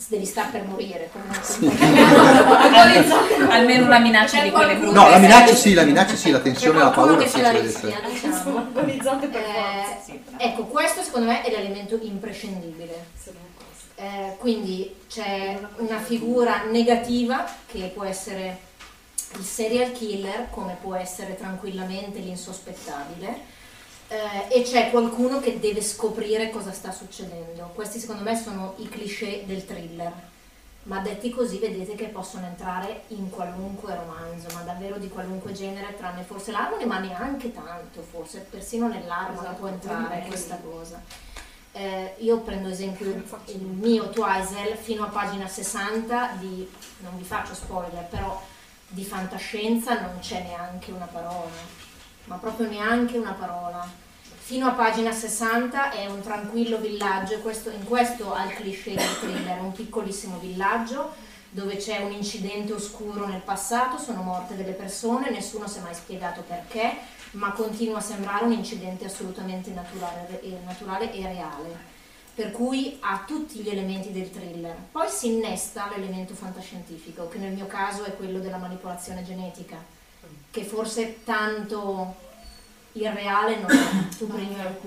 [0.08, 1.40] devi star per morire comunque.
[3.50, 4.94] Almeno una minaccia di quelle brutte.
[4.94, 7.42] No, la minaccia sì, la minaccia sì, la tensione e la paura che sì, ce
[7.42, 8.58] la rischia, diciamo.
[8.74, 13.08] Agonizzante per Eh, ecco, questo secondo me è l'elemento imprescindibile.
[13.96, 18.68] Eh, quindi c'è una figura negativa che può essere
[19.36, 23.58] il serial killer, come può essere tranquillamente l'insospettabile,
[24.10, 27.70] eh, e c'è qualcuno che deve scoprire cosa sta succedendo.
[27.74, 30.12] Questi secondo me sono i cliché del thriller,
[30.84, 35.94] ma detti così vedete che possono entrare in qualunque romanzo, ma davvero di qualunque genere,
[35.96, 41.00] tranne forse l'Harmony, ma neanche tanto, forse persino nell'Harmony Esatto, può entrare questa cosa.
[41.72, 43.06] Eh, io prendo esempio
[43.46, 46.68] il mio Twizel fino a pagina 60 di,
[46.98, 48.42] non vi faccio spoiler, però
[48.88, 51.78] di fantascienza non c'è neanche una parola,
[52.30, 53.84] ma proprio neanche una parola.
[54.22, 59.18] Fino a pagina 60 è un tranquillo villaggio, questo, in questo ha il cliché del
[59.18, 65.30] thriller, un piccolissimo villaggio dove c'è un incidente oscuro nel passato, sono morte delle persone,
[65.30, 66.98] nessuno si è mai spiegato perché,
[67.32, 71.88] ma continua a sembrare un incidente assolutamente naturale, e- naturale e reale.
[72.32, 74.76] Per cui ha tutti gli elementi del thriller.
[74.92, 79.98] Poi si innesta l'elemento fantascientifico, che nel mio caso è quello della manipolazione genetica,
[80.50, 82.14] che forse tanto
[82.92, 84.08] irreale non è.
[84.20, 84.78] Tu prima-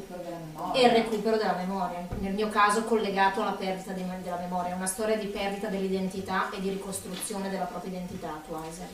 [0.74, 4.86] e il recupero della memoria, nel mio caso collegato alla perdita di- della memoria, una
[4.86, 8.88] storia di perdita dell'identità e di ricostruzione della propria identità, Twiser,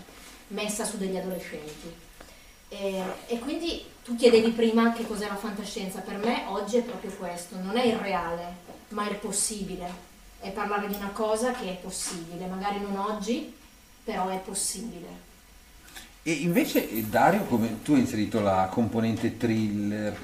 [0.49, 1.93] messa su degli adolescenti.
[2.69, 7.11] E, e quindi tu chiedevi prima che cos'è la fantascienza, per me oggi è proprio
[7.11, 10.07] questo, non è il reale, ma il possibile,
[10.39, 13.53] è parlare di una cosa che è possibile, magari non oggi,
[14.03, 15.27] però è possibile.
[16.29, 20.15] E invece eh, Dario, come tu hai inserito la componente thriller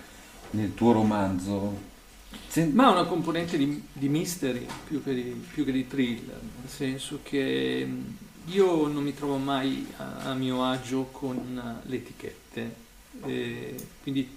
[0.51, 1.75] nel tuo romanzo?
[2.47, 6.69] Se- Ma una componente di, di mystery più che di, più che di thriller, nel
[6.69, 8.17] senso che mh,
[8.51, 11.37] io non mi trovo mai a, a mio agio con
[11.83, 12.75] eh, le etichette,
[13.25, 14.29] eh, quindi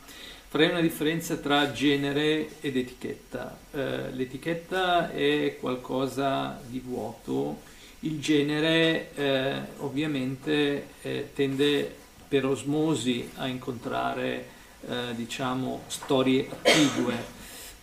[0.49, 3.59] farei una differenza tra genere ed etichetta.
[3.73, 7.61] Eh, l'etichetta è qualcosa di vuoto,
[8.01, 11.95] il genere eh, ovviamente eh, tende
[12.29, 14.47] per osmosi a incontrare
[14.87, 17.37] eh, diciamo storie attigue.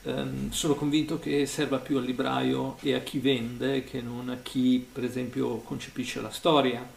[0.03, 4.37] Ehm, sono convinto che serva più al libraio e a chi vende che non a
[4.41, 6.87] chi per esempio concepisce la storia.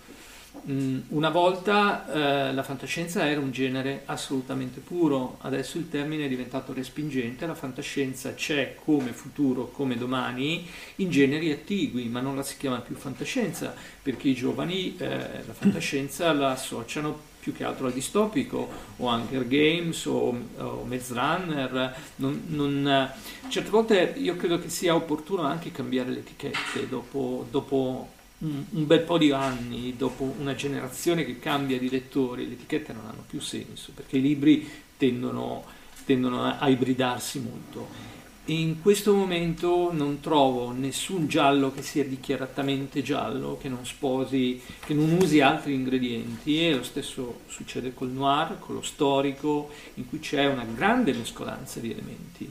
[0.70, 6.28] Mm, Una volta eh, la fantascienza era un genere assolutamente puro, adesso il termine è
[6.28, 12.42] diventato respingente, la fantascienza c'è come futuro, come domani, in generi attigui, ma non la
[12.42, 15.06] si chiama più fantascienza, perché i giovani eh,
[15.46, 21.14] la fantascienza la associano più che altro al distopico, o Hunger Games, o, o Maze
[21.14, 23.10] Runner, non- non-
[23.48, 28.86] certe volte io credo che sia opportuno anche cambiare le etichette dopo, dopo un, un
[28.86, 33.24] bel po' di anni, dopo una generazione che cambia di lettori, le etichette non hanno
[33.26, 35.64] più senso, perché i libri tendono,
[36.04, 38.16] tendono a, ibridarsi molto.
[38.46, 44.94] In questo momento non trovo nessun giallo che sia dichiaratamente giallo, che non sposi, che
[44.94, 50.20] non usi altri ingredienti e lo stesso succede col noir, con lo storico, in cui
[50.20, 52.50] c'è una grande mescolanza di elementi.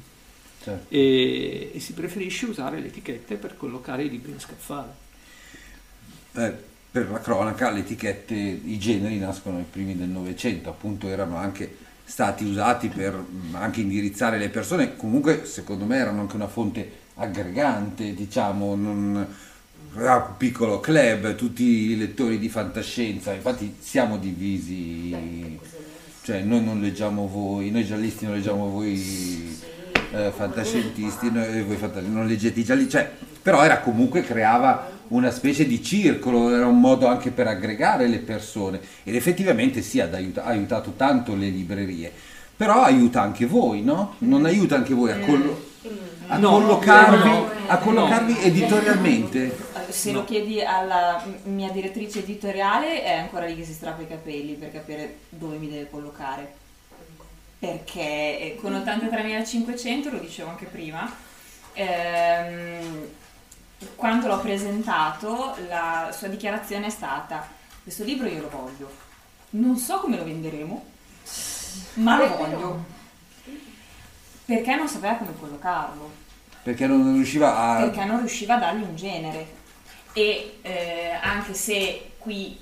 [0.61, 0.93] Certo.
[0.93, 5.07] E, e si preferisce usare le etichette per collocare i libri in scaffale.
[6.38, 6.53] Eh,
[6.91, 11.77] per la cronaca le etichette, i generi nascono ai primi del Novecento, appunto erano anche
[12.05, 13.19] stati usati per
[13.53, 19.27] anche indirizzare le persone, comunque secondo me erano anche una fonte aggregante, diciamo, non,
[19.93, 25.59] un piccolo club, tutti i lettori di fantascienza, infatti siamo divisi,
[26.21, 29.59] cioè noi non leggiamo voi, noi giallisti non leggiamo voi
[30.11, 33.11] eh, fantascientisti, noi, voi fanta- non leggete i gialli, cioè,
[33.41, 38.20] però era comunque creava una specie di circolo, era un modo anche per aggregare le
[38.20, 42.12] persone ed effettivamente sì, ha aiuta- ha aiutato tanto le librerie,
[42.55, 44.16] però aiuta anche voi, no?
[44.20, 45.66] Non aiuta anche voi a, collo-
[46.28, 48.39] a No, collocarvi, no, a collocarvi no.
[48.39, 49.66] editorialmente?
[49.89, 54.53] Se lo chiedi alla mia direttrice editoriale è ancora lì che si strappa i capelli
[54.53, 56.53] per capire dove mi deve collocare.
[57.60, 58.01] Perché
[58.39, 61.12] eh, con 83.500, lo dicevo anche prima,
[61.74, 63.08] ehm,
[63.95, 67.55] quando l'ho presentato la sua dichiarazione è stata
[67.88, 68.91] questo libro io lo voglio,
[69.51, 70.86] non so come lo venderemo,
[71.93, 72.86] ma lo voglio.
[74.43, 76.11] Perché non sapeva come collocarlo.
[76.63, 77.80] Perché non riusciva a...
[77.80, 79.55] perché non riusciva a dargli un genere.
[80.11, 82.59] E eh, anche se qui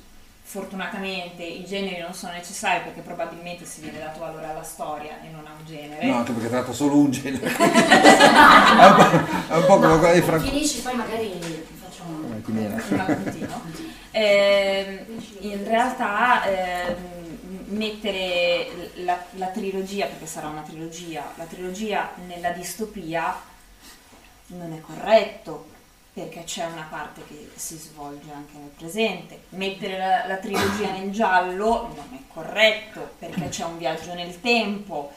[0.48, 5.30] fortunatamente i generi non sono necessari perché probabilmente si viene dato valore alla storia e
[5.30, 7.48] non a un genere No, anche perché tratta solo un genere.
[7.50, 10.46] è, un po', è un po' come quella di Franco.
[10.46, 12.32] Finisci, poi magari facciamo un...
[12.32, 13.62] Appuntino.
[14.12, 15.00] Ehm,
[15.39, 16.96] in realtà ehm,
[17.70, 23.36] mettere la, la trilogia, perché sarà una trilogia, la trilogia nella distopia
[24.48, 25.74] non è corretto
[26.16, 29.47] perché c'è una parte che si svolge anche nel presente.
[29.49, 35.11] Mettere la, la trilogia nel giallo non è corretto perché c'è un viaggio nel tempo.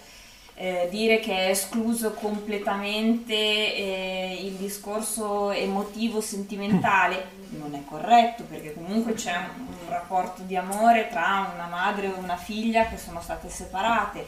[0.55, 8.75] Eh, dire che è escluso completamente eh, il discorso emotivo sentimentale non è corretto perché
[8.75, 13.21] comunque c'è un, un rapporto di amore tra una madre e una figlia che sono
[13.21, 14.27] state separate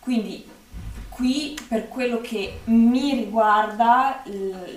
[0.00, 0.46] quindi
[1.14, 4.22] qui per quello che mi riguarda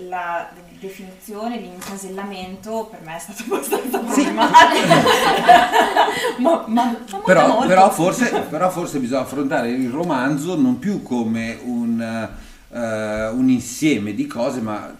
[0.07, 0.49] la
[0.80, 4.88] definizione l'incasellamento per me è stato abbastanza problematico
[6.39, 11.01] ma, ma, ma molto, Però, però forse, però forse bisogna affrontare il romanzo non più
[11.01, 12.30] come un,
[12.69, 14.95] eh, un insieme di cose, ma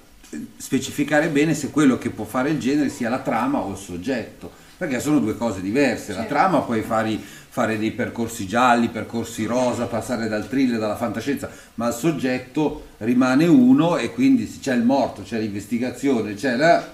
[0.57, 4.51] specificare bene se quello che può fare il genere sia la trama o il soggetto,
[4.78, 6.13] perché sono due cose diverse.
[6.13, 7.17] La trama puoi fare,
[7.58, 13.47] fare dei percorsi gialli, percorsi rosa, passare dal thriller, dalla fantascienza, ma il soggetto rimane
[13.47, 16.86] uno e quindi se c'è il morto, c'è l'investigazione, c'è la...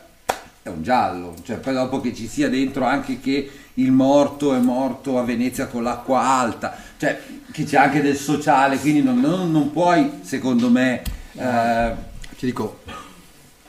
[0.64, 4.60] è un giallo, cioè poi dopo che ci sia dentro anche che il morto è
[4.60, 7.20] morto a Venezia con l'acqua alta, cioè
[7.52, 11.02] che c'è anche del sociale, quindi non, non- non puoi, secondo me,
[11.34, 11.92] eh,
[12.40, 12.80] Ti dico,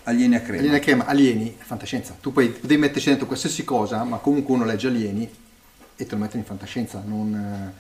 [0.05, 0.61] alieni a crema.
[0.61, 2.17] alieni, crema, alieni, fantascienza.
[2.21, 5.43] Tu puoi, devi metterci dentro qualsiasi cosa, ma comunque uno legge alieni
[5.97, 7.73] e te lo mettono in fantascienza, non, eh,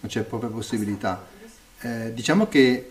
[0.00, 1.26] non c'è proprio possibilità.
[1.80, 2.90] Eh, diciamo che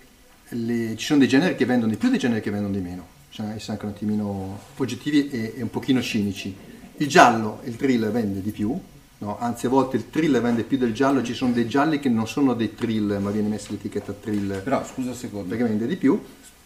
[0.50, 2.80] le- ci sono dei generi che vendono di più e dei generi che vendono di
[2.82, 6.56] meno, bisogna essere anche un attimino oggettivi e, e un pochino cinici.
[6.98, 8.78] Il giallo, il thriller vende di più,
[9.20, 9.40] no?
[9.40, 12.28] anzi a volte il thriller vende più del giallo, ci sono dei gialli che non
[12.28, 15.96] sono dei thriller, ma viene messa l'etichetta thriller Però scusa un secondo, perché vende di
[15.96, 16.22] più.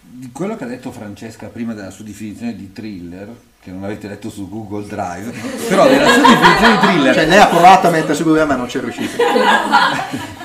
[0.06, 3.30] Di quello che ha detto Francesca prima della sua definizione di thriller,
[3.60, 5.32] che non avete letto su Google Drive,
[5.68, 7.14] però nella sua definizione di thriller...
[7.16, 9.18] Cioè lei ha provato a mettere su Google ma non c'è riuscito.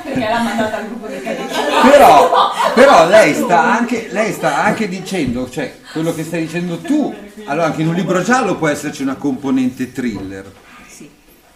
[0.05, 5.51] perché l'ha mandata al gruppo dei però, però lei, sta anche, lei sta anche dicendo,
[5.51, 9.17] cioè quello che stai dicendo tu, allora anche in un libro giallo può esserci una
[9.17, 10.51] componente thriller.
[10.89, 11.11] sì.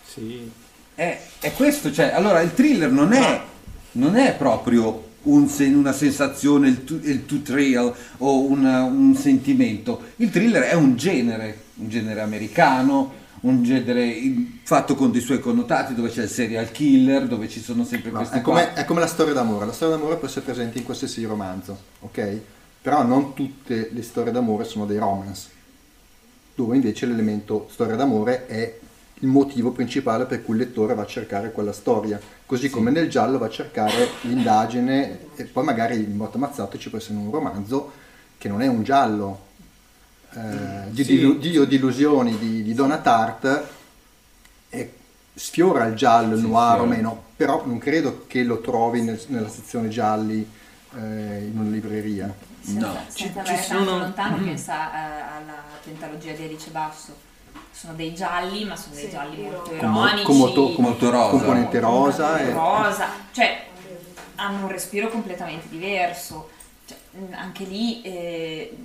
[0.05, 0.50] Sì.
[0.94, 3.40] È, è questo, cioè, allora il thriller non è,
[3.92, 9.14] non è proprio un sen- una sensazione, il, tu, il to thrill o una- un
[9.14, 10.03] sentimento.
[10.16, 14.14] Il thriller è un genere, un genere americano, un genere
[14.62, 18.18] fatto con dei suoi connotati, dove c'è il serial killer, dove ci sono sempre No,
[18.18, 19.66] questi è, come, è come la storia d'amore.
[19.66, 22.39] La storia d'amore può essere presente in qualsiasi romanzo, ok?
[22.83, 25.49] Però non tutte le storie d'amore sono dei romance,
[26.55, 28.79] dove invece l'elemento storia d'amore è
[29.23, 32.20] il motivo principale per cui il lettore va a cercare quella storia.
[32.45, 36.89] Così come nel giallo va a cercare l'indagine e poi magari in Morto Ammazzato ci
[36.89, 37.93] può essere un romanzo
[38.37, 39.47] che non è un giallo,
[40.35, 41.18] eh, di, Sì.
[41.18, 43.01] di- di- di illusioni di, di Donna
[44.68, 44.93] e
[45.35, 49.23] sfiora il giallo, il Sì, noir o meno, però non credo che lo trovi nel-
[49.29, 50.47] nella sezione gialli
[50.95, 50.99] eh,
[51.51, 52.35] in una libreria.
[52.61, 54.45] Senza, Ci- ci sono- lontano, Mhm.
[54.45, 57.31] pensa eh, alla pentalogia di Alice Basso.
[57.72, 60.22] Sono dei gialli, ma sono dei gialli molto ironici.
[60.24, 61.30] con molto- con molto rosa.
[61.30, 62.38] componente rosa.
[62.38, 63.66] e- rosa, cioè
[64.36, 66.50] hanno un respiro completamente diverso.
[66.86, 66.96] Cioè,
[67.32, 68.76] anche lì, eh,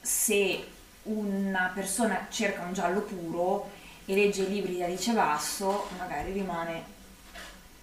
[0.00, 0.64] se
[1.04, 3.70] una persona cerca un giallo puro
[4.06, 6.82] e legge i libri di Alice Basso, magari rimane un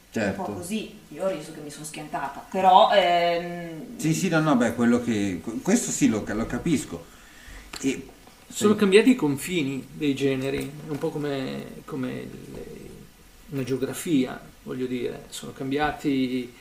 [0.10, 0.54] po' Certo.
[0.54, 1.00] così.
[1.10, 5.04] Io ho riso che mi sono schiantata, però ehm, Sì, sì, no, no, beh, quello
[5.04, 5.42] che...
[5.62, 7.06] Questo sì, lo, lo capisco.
[7.82, 8.08] E
[8.50, 12.76] Sono cambiati i confini dei generi, un po' come, come le-
[13.50, 16.52] una geografia, voglio dire, sono cambiati,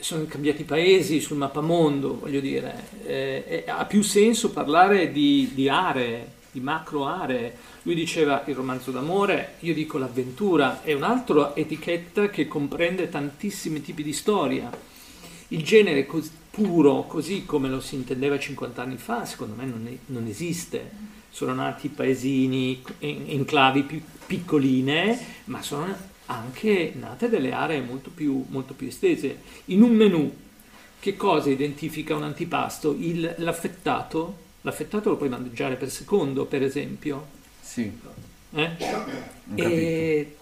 [0.00, 5.68] sono cambiati i paesi sul mappamondo, voglio dire, Eh, ha più senso parlare di, di
[5.68, 7.56] aree, di macro aree.
[7.82, 14.02] Lui diceva il romanzo d'amore, io dico l'avventura, è un'altra etichetta che comprende tantissimi tipi
[14.02, 14.70] di storia.
[15.52, 19.86] Il genere cos- puro, così come lo si intendeva 50 anni fa, secondo me non,
[19.86, 20.90] è- non esiste.
[21.30, 25.94] Sono nati paesini, en- enclavi più piccoline, ma sono
[26.26, 29.38] anche nate delle aree molto più, molto più estese.
[29.66, 30.32] In un menù,
[30.98, 32.94] che cosa identifica un antipasto?
[32.98, 34.48] Il- l'affettato?
[34.62, 37.26] L'affettato lo puoi mangiare per secondo, per esempio.
[37.62, 37.90] Sì.
[38.52, 38.70] Eh?
[39.54, 40.36] E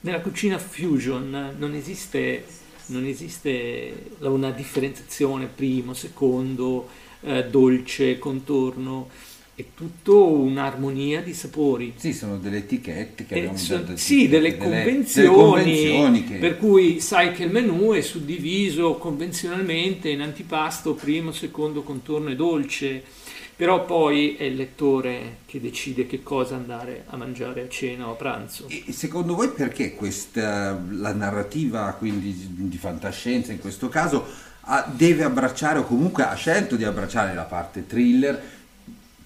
[0.00, 2.44] nella cucina fusion non esiste,
[2.86, 6.88] non esiste una differenziazione primo, secondo,
[7.22, 9.08] eh, dolce, contorno,
[9.56, 11.92] è tutto un'armonia di sapori.
[11.96, 16.34] Sì, sono delle etichette che Eh, abbiamo so- detto, sì, delle delle convenzioni, convenzioni che-
[16.38, 22.36] per cui sai che il menù è suddiviso convenzionalmente in antipasto, primo, secondo, contorno e
[22.36, 23.04] dolce,
[23.56, 28.12] però poi è il lettore che decide che cosa andare a mangiare a cena o
[28.12, 28.66] a pranzo.
[28.68, 34.24] E secondo voi perché questa, la narrativa quindi di fantascienza in questo caso
[34.92, 38.42] deve abbracciare o comunque ha scelto di abbracciare la parte thriller?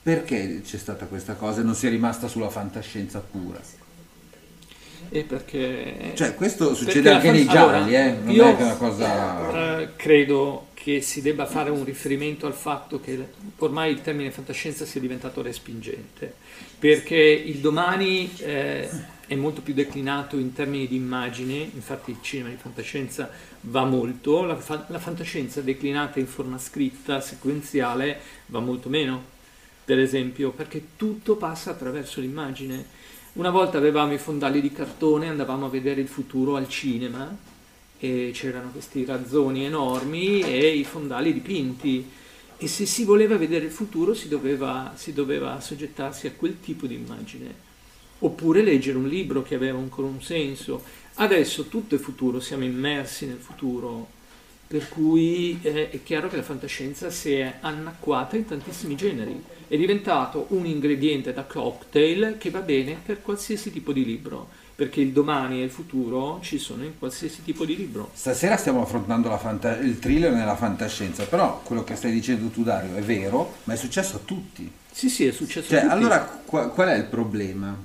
[0.03, 3.61] Perché c'è stata questa cosa e non si è rimasta sulla fantascienza pura?
[5.11, 6.13] E perché...
[6.15, 8.17] Cioè, questo perché succede la anche fan- nei gialli, allora, eh?
[8.23, 9.81] Non io, è che è una cosa...
[9.81, 13.29] eh, credo che si debba fare un riferimento al fatto che
[13.59, 16.35] ormai il termine fantascienza sia diventato respingente,
[16.79, 18.89] perché il domani eh,
[19.27, 23.29] è molto più declinato in termini di immagine, infatti il cinema di fantascienza
[23.61, 29.23] va molto, la, fa- la fantascienza declinata in forma scritta, sequenziale, va molto meno,
[29.85, 32.83] per esempio, perché tutto passa attraverso l'immagine.
[33.35, 37.48] Una volta avevamo i fondali di cartone, andavamo a vedere il futuro al cinema
[37.99, 42.09] e c'erano questi razzoni enormi e i fondali dipinti.
[42.57, 46.87] E se si voleva vedere il futuro si doveva, si doveva soggettarsi a quel tipo
[46.87, 47.67] di immagine.
[48.21, 50.83] Oppure leggere un libro che aveva ancora un senso.
[51.15, 54.09] Adesso tutto è futuro, siamo immersi nel futuro,
[54.69, 59.77] per cui eh, è chiaro che la fantascienza si è annacquata in tantissimi generi, è
[59.77, 65.11] diventato un ingrediente da cocktail che va bene per qualsiasi tipo di libro, perché il
[65.11, 68.13] domani e il futuro ci sono in qualsiasi tipo di libro.
[68.15, 72.95] Stasera stiamo affrontando fanta- il thriller nella fantascienza, però quello che stai dicendo tu Dario
[72.95, 74.71] è vero, ma è successo a tutti.
[74.93, 75.93] Sì, sì, è successo Cioè, a tutti.
[75.95, 77.77] allora qua- qual è il problema?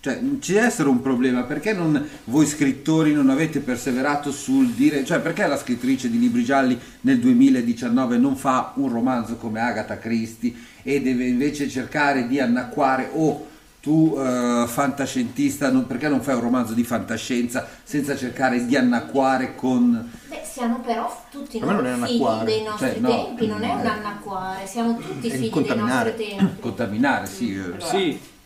[0.00, 5.04] Cioè, ci deve essere un problema, perché non, voi scrittori non avete perseverato sul dire,
[5.04, 9.96] cioè perché la scrittrice di libri gialli nel 2019 non fa un romanzo come Agatha
[9.96, 13.50] Christie e deve invece cercare di annacquare o
[13.82, 19.56] tu eh, fantascientista, non- perché non fai un romanzo di fantascienza senza cercare di annacquare
[19.56, 20.08] con...
[20.28, 23.86] Beh, siamo però tutti noi figli dei nostri Cioè, no, tempi, non è mm, un
[23.86, 26.60] annacquare, siamo tutti figli dei nostri tempi.
[26.60, 27.56] Contaminare, sì.
[27.56, 27.60] eh.
[27.60, 27.86] Allora,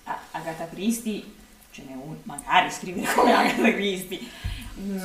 [0.04, 1.22] a- Agatha Christie
[1.70, 4.20] ce n'è un, magari scrivere come Agatha Christie.
[4.80, 4.98] Mm,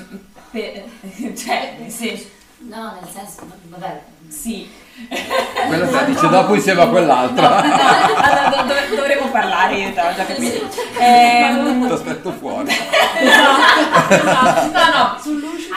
[0.51, 0.83] per-
[1.35, 2.39] cioè, nel senso.
[2.69, 4.01] No, nel senso, vabbè.
[4.29, 4.69] Sì.
[5.67, 7.55] Quella la dice dopo insieme a quell'altra.
[7.57, 10.67] Allora, do- dov- dovremmo parlare, io te l'ho già capito.
[10.99, 12.69] Ehm, Ti aspetto fuori.
[12.71, 14.69] Esatto, esatto.
[14.71, 15.17] No, no,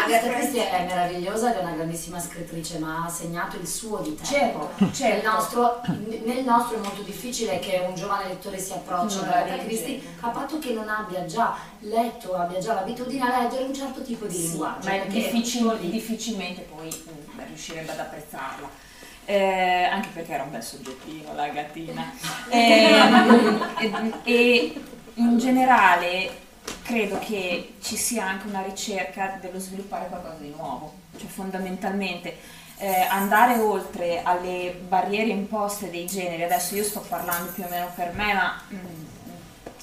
[0.05, 4.15] Agatha Christie è meravigliosa ed è una grandissima scrittrice ma ha segnato il suo di
[4.17, 4.71] tempo.
[4.79, 5.15] Certo, certo.
[5.15, 5.81] Nel, nostro,
[6.25, 9.65] nel nostro è molto difficile che un giovane lettore si approcci a Agatha.
[9.65, 14.03] Christie a patto che non abbia già letto, abbia già l'abitudine a leggere un certo
[14.03, 14.89] tipo di Sì, linguaggio.
[14.89, 18.83] ma difficil- difficilmente poi mm, riuscirebbe ad apprezzarla.
[19.27, 22.13] Eh, anche perché era un bel soggettino la gattina.
[22.51, 24.83] Ehm, e, e
[25.15, 26.43] in generale
[26.83, 32.37] credo che ci sia anche una ricerca dello sviluppare qualcosa di nuovo, cioè fondamentalmente
[32.79, 37.91] eh, andare oltre alle barriere imposte dei generi, adesso io sto parlando più o meno
[37.95, 39.05] per me, ma mm,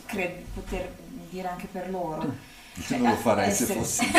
[0.05, 0.91] credo di poter
[1.29, 2.49] dire anche per loro.
[2.87, 4.09] Cioè, non lo farei se essere- fossi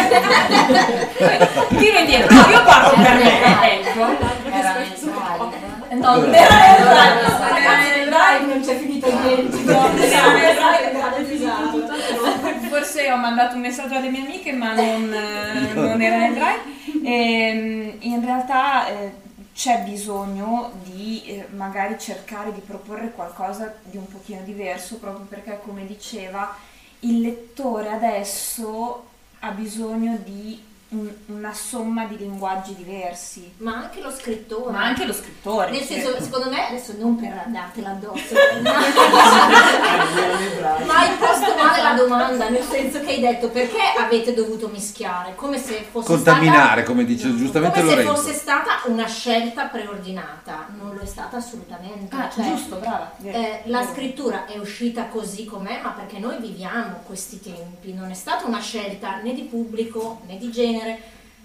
[1.79, 4.01] Tiro indietro, no, io parlo per me, ecco.
[4.51, 5.97] Era nel drive.
[5.97, 6.55] No, non era
[7.79, 9.57] nel drive, non c'è finito niente.
[9.63, 11.92] No, era nel drive.
[13.03, 16.63] Forse ho mandato un messaggio alle mie amiche, ma non, eh, non era nel drive.
[17.05, 19.13] Ehm, in realtà eh,
[19.53, 25.61] c'è bisogno di eh, magari cercare di proporre qualcosa di un pochino diverso, proprio perché,
[25.65, 26.57] come diceva,
[27.01, 29.07] il lettore adesso
[29.41, 30.63] ha bisogno di
[30.93, 33.53] un- una somma di linguaggi diversi.
[33.59, 34.73] Ma anche lo scrittore.
[34.73, 35.71] Ma anche lo scrittore.
[35.71, 35.95] Nel sì.
[36.01, 38.35] senso, secondo me, adesso non per dartela addosso,
[40.87, 45.35] ma hai posto male la domanda, nel senso che hai detto perché avete dovuto mischiare,
[45.35, 48.23] come se fosse contaminare, stata, come dice giustamente come se Lorenzo.
[48.23, 52.15] fosse stata una scelta preordinata, non lo è stata assolutamente.
[52.15, 53.13] Ah, Cioè, giusto, brava.
[53.23, 58.15] eh, la scrittura è uscita così com'è, ma perché noi viviamo questi tempi, non è
[58.15, 60.82] stata una scelta né di pubblico né di genere.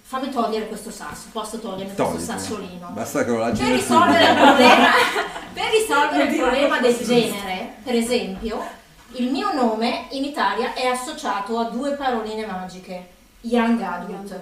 [0.01, 2.89] Fammi togliere questo sasso, posso togliermi questo sassolino?
[2.91, 4.89] Basta che lo lanci Per risolvere il problema,
[5.53, 8.63] per risolvere il problema del genere, per esempio,
[9.11, 13.07] il mio nome in Italia è associato a due paroline magiche,
[13.41, 14.39] young adult,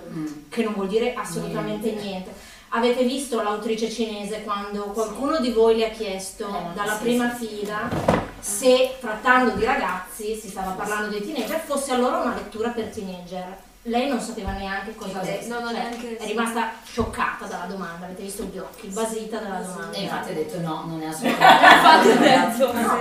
[0.49, 2.31] che non vuol dire assolutamente niente.
[2.69, 7.47] Avete visto l'autrice cinese quando qualcuno di voi le ha chiesto dalla sì, prima sì.
[7.47, 12.85] fila se trattando di ragazzi, si stava parlando dei teenager, fosse allora una lettura per
[12.89, 13.57] teenager.
[13.87, 17.65] Lei non sapeva neanche cosa Eh, avesse, no, no, cioè, neanche- è rimasta scioccata dalla
[17.65, 19.95] domanda, avete visto gli occhi, basita dalla domanda.
[19.95, 21.25] E infatti ha detto no, non è Infatti
[22.09, 22.97] assolutamente ha detto no,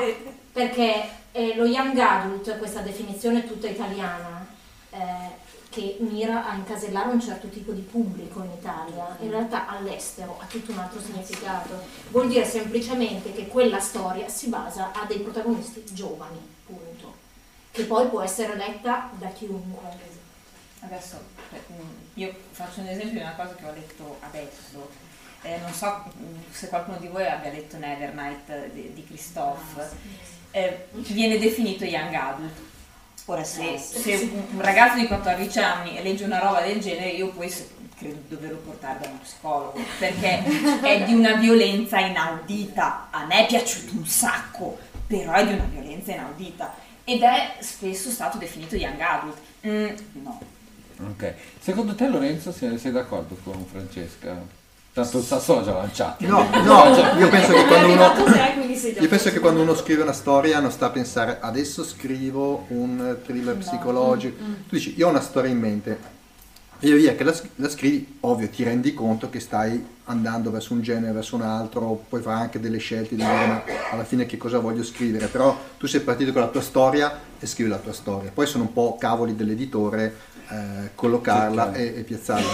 [0.52, 4.46] perché eh, lo young adult, questa definizione tutta italiana,
[4.90, 10.36] eh, che mira a incasellare un certo tipo di pubblico in Italia, in realtà all'estero
[10.38, 11.80] ha tutto un altro significato.
[12.10, 17.14] Vuol dire semplicemente che quella storia si basa a dei protagonisti giovani, punto.
[17.70, 20.12] Che poi può essere letta da chiunque.
[20.84, 21.18] Adesso
[21.72, 24.90] mm, io faccio un esempio di una cosa che ho letto adesso.
[25.42, 29.88] Eh, non so mm, se qualcuno di voi abbia letto Nevernight di, di Christophe.
[30.50, 32.72] Eh, viene definito young adult.
[33.26, 37.50] Ora, se, se un ragazzo di 14 anni legge una roba del genere, io poi
[37.96, 40.44] credo di doverlo portare da uno psicologo perché
[40.82, 43.08] è di una violenza inaudita.
[43.10, 46.74] A me è piaciuto un sacco, però è di una violenza inaudita
[47.04, 49.38] ed è spesso stato definito young adult.
[49.66, 50.40] Mm, no,
[51.00, 51.34] Ok.
[51.60, 54.62] Secondo te Lorenzo sei, sei d'accordo con Francesca?
[54.92, 56.24] Tanto il sasso l'ha già lanciato.
[56.24, 56.84] No, no,
[57.18, 58.12] io penso che quando uno,
[59.00, 63.16] io penso che quando uno scrive una storia non sta a pensare adesso scrivo un
[63.24, 64.36] thriller psicologico.
[64.68, 66.12] Tu dici io ho una storia in mente.
[66.78, 70.74] E via via che la, la scrivi, ovvio, ti rendi conto che stai andando verso
[70.74, 74.26] un genere, verso un altro, puoi fare anche delle scelte di dire ma alla fine
[74.26, 77.78] che cosa voglio scrivere, però tu sei partito con la tua storia e scrivi la
[77.78, 78.30] tua storia.
[78.32, 80.14] Poi sono un po' cavoli dell'editore
[80.48, 82.52] eh, collocarla e, e piazzarla.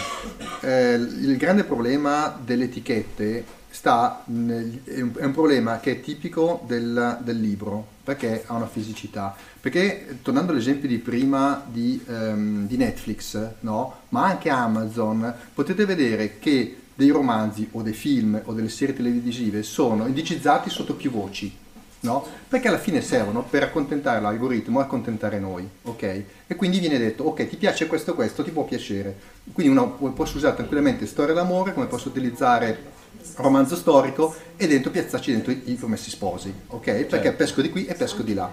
[0.60, 6.00] Eh, il grande problema delle etichette sta nel- è, un, è un problema che è
[6.00, 9.34] tipico del, del libro perché ha una fisicità.
[9.60, 14.00] Perché tornando all'esempio di prima di, ehm, di Netflix, no?
[14.08, 19.62] ma anche Amazon, potete vedere che dei romanzi o dei film o delle serie televisive
[19.62, 21.56] sono indicizzati sotto più voci.
[22.02, 22.26] No?
[22.48, 26.02] Perché alla fine servono per accontentare l'algoritmo e accontentare noi, ok?
[26.46, 29.14] E quindi viene detto, ok, ti piace questo, questo, ti può piacere.
[29.52, 32.98] Quindi uno posso usare tranquillamente storia d'amore, come posso utilizzare
[33.36, 36.84] romanzo storico e dentro piazzarci dentro i, i promessi sposi, ok?
[36.84, 37.36] Perché Certo.
[37.36, 38.50] pesco di qui e pesco di là.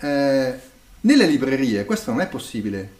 [0.00, 0.54] Eh,
[1.00, 2.96] nelle librerie questo non è possibile.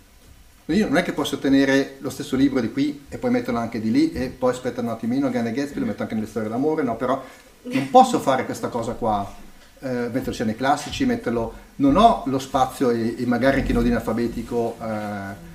[0.67, 3.81] Io non è che posso tenere lo stesso libro di qui e poi metterlo anche
[3.81, 6.83] di lì e poi aspetta un attimino, Grande Gatsby lo metto anche nelle storie d'amore,
[6.83, 7.23] no, però
[7.63, 9.35] non posso fare questa cosa qua,
[9.81, 11.67] eh, metterlo sia nei classici, metterlo...
[11.77, 15.47] Non ho lo spazio e, e magari anche in ordine alfabetico, eh,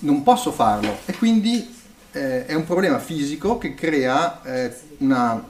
[0.00, 1.74] non posso farlo e quindi
[2.12, 5.42] eh, è un problema fisico che crea eh, una,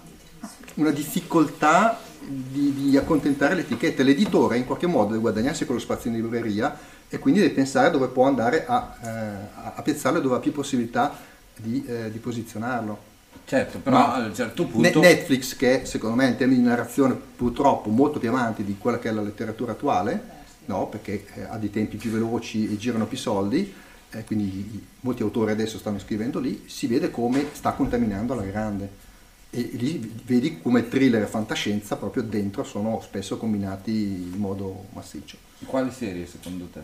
[0.75, 4.03] una difficoltà di, di accontentare l'etichetta.
[4.03, 6.77] L'editore in qualche modo deve guadagnarsi quello spazio in libreria
[7.09, 10.39] e quindi deve pensare dove può andare a, eh, a- a piazzarlo e dove ha
[10.39, 11.13] più possibilità
[11.57, 13.13] di, eh, di posizionarlo.
[13.47, 15.01] Certo, però Ma a un certo punto...
[15.01, 19.11] Netflix, che secondo me in termini di narrazione purtroppo molto più avanti di quella che
[19.11, 20.23] è la letteratura attuale,
[20.67, 23.73] no, perché eh, ha dei tempi più veloci e girano più soldi,
[24.11, 29.03] eh, quindi molti autori adesso stanno scrivendo lì, si vede come sta contaminando alla grande.
[29.51, 35.37] E lì vedi come thriller e fantascienza proprio dentro sono spesso combinati in modo massiccio.
[35.65, 36.81] Quali serie secondo te?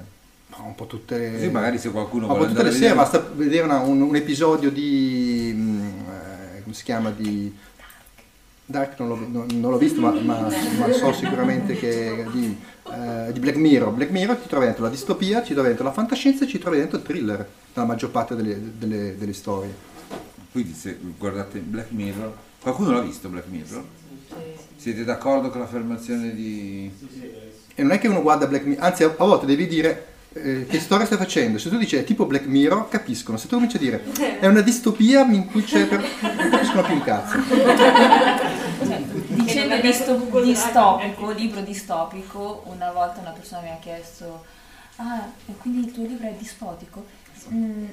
[0.56, 1.32] Un po' tutte...
[1.32, 4.00] Così magari se qualcuno Ma vuole un po' tutte le sere, basta vedere una- un,
[4.02, 5.52] un episodio di...
[5.52, 6.39] mm, eh,
[6.70, 7.10] come si chiama?
[7.10, 7.54] Di...
[8.64, 10.48] Dark non l'ho, non- non l'ho visto, ma, ma-
[10.78, 12.56] ma so sicuramente che di,
[12.92, 13.92] eh, di Black Mirror.
[13.92, 16.76] Black Mirror ci trovi dentro la distopia, ci trovi dentro la fantascienza e ci trovi
[16.78, 19.74] dentro il thriller, nella maggior parte delle, delle- delle storie.
[20.52, 23.84] Quindi se guardate Black Mirror, qualcuno l'ha visto Black Mirror?
[24.76, 26.90] Siete d'accordo con l'affermazione di...
[27.74, 30.78] E non è che uno guarda Black Mirror, anzi a volte devi dire eh, che
[30.80, 31.58] storia stai facendo.
[31.58, 33.36] Se tu dici è tipo Black Mirror, capiscono.
[33.36, 34.04] Se tu cominci a dire
[34.40, 35.86] è una distopia in cui c'è...
[35.86, 36.00] Per...
[36.20, 37.36] non capiscono più un cazzo.
[39.28, 44.44] Dicendo disto- distopico, libro distopico, una volta una persona mi ha chiesto,
[44.96, 47.04] ah, e quindi il tuo libro è dispotico?
[47.52, 47.84] Mm,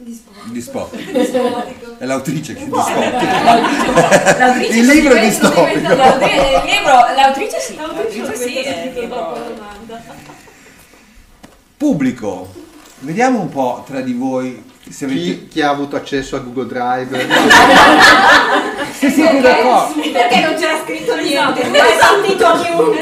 [0.00, 0.52] Dispotico.
[0.52, 1.98] Dispotico.
[1.98, 5.64] È l'autrice che è L'autrice- l'autrice Il sì, libro è distopico.
[5.66, 9.36] diventa- l'autri- il libro- L'autrice sì, l'autrice sì, è il libro.
[11.78, 12.52] Pubblico,
[12.98, 15.20] vediamo un po' tra di voi se avete...
[15.20, 17.28] Chi, chi ha avuto accesso a Google Drive?
[18.98, 20.00] Se siete d'accordo.
[20.00, 21.76] Perché non c'era scritto niente, Esatto.
[21.76, 21.92] non hai
[22.24, 22.96] sentito a chiunque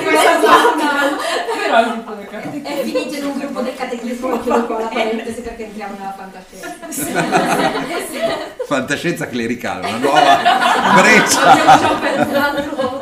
[1.65, 2.69] Però il gruppo del catechismo.
[2.69, 6.75] È finito in un gruppo del catechismo, chiudo qua la parentesi perché entriamo nella fantascienza.
[8.67, 11.51] Fantascienza clericale, una nuova breccia.
[11.51, 12.96] Abbiamo già pensato.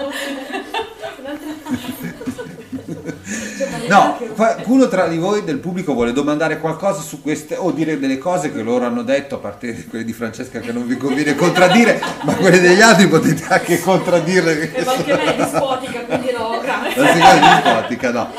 [3.88, 8.18] No, qualcuno tra di voi del pubblico vuole domandare qualcosa su queste o dire delle
[8.18, 12.00] cose che loro hanno detto, a parte quelle di Francesca che non vi conviene contraddire,
[12.22, 14.72] ma quelle degli altri potete anche contraddirle.
[14.72, 17.02] E ma anche lei è dispotica, quindi no, grazie.
[17.02, 18.32] La seconda dispotica, no.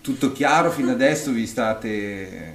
[0.00, 2.54] Tutto chiaro fino adesso vi state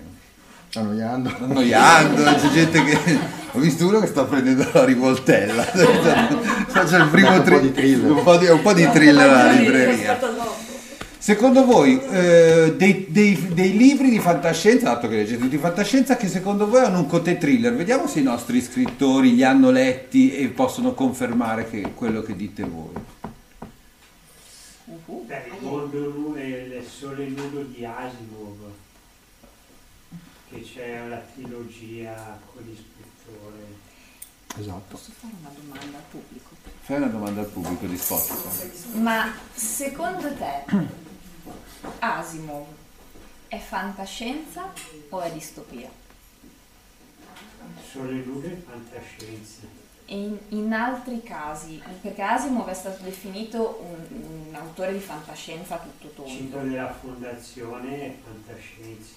[0.76, 1.32] annoiando.
[1.40, 3.38] Annoiando, c'è gente che.
[3.54, 5.64] Ho visto uno che sta prendendo la rivoltella.
[5.64, 8.12] Faccio il primo Un po' tri- di thriller.
[8.12, 10.20] Un po' di, un po' di thriller alla libreria.
[11.30, 16.28] Secondo voi eh, dei, dei- dei libri di fantascienza, dato che leggete tutti fantascienza, che
[16.28, 17.76] secondo voi hanno un cote thriller?
[17.76, 22.64] Vediamo se i nostri scrittori li hanno letti e possono confermare che quello che dite
[22.64, 22.94] voi.
[25.28, 25.44] Beh,
[26.36, 28.72] e il sole nudo di Asimov,
[30.50, 33.68] che c'è la trilogia con l'ispettore.
[34.58, 34.82] Esatto.
[34.88, 36.50] Posso fare una domanda al pubblico?
[36.82, 39.00] Fai una domanda al pubblico di Spotify.
[39.00, 41.08] Ma secondo te
[42.00, 42.66] Asimov
[43.48, 44.72] è fantascienza
[45.10, 45.90] o è distopia?
[47.92, 49.62] Sole nudo e fantascienza.
[50.06, 55.76] E in, in altri casi, perché Asimov è stato definito un, un autore di fantascienza
[55.76, 59.14] a tutto Cito tondo, della fondazione è fantascienza.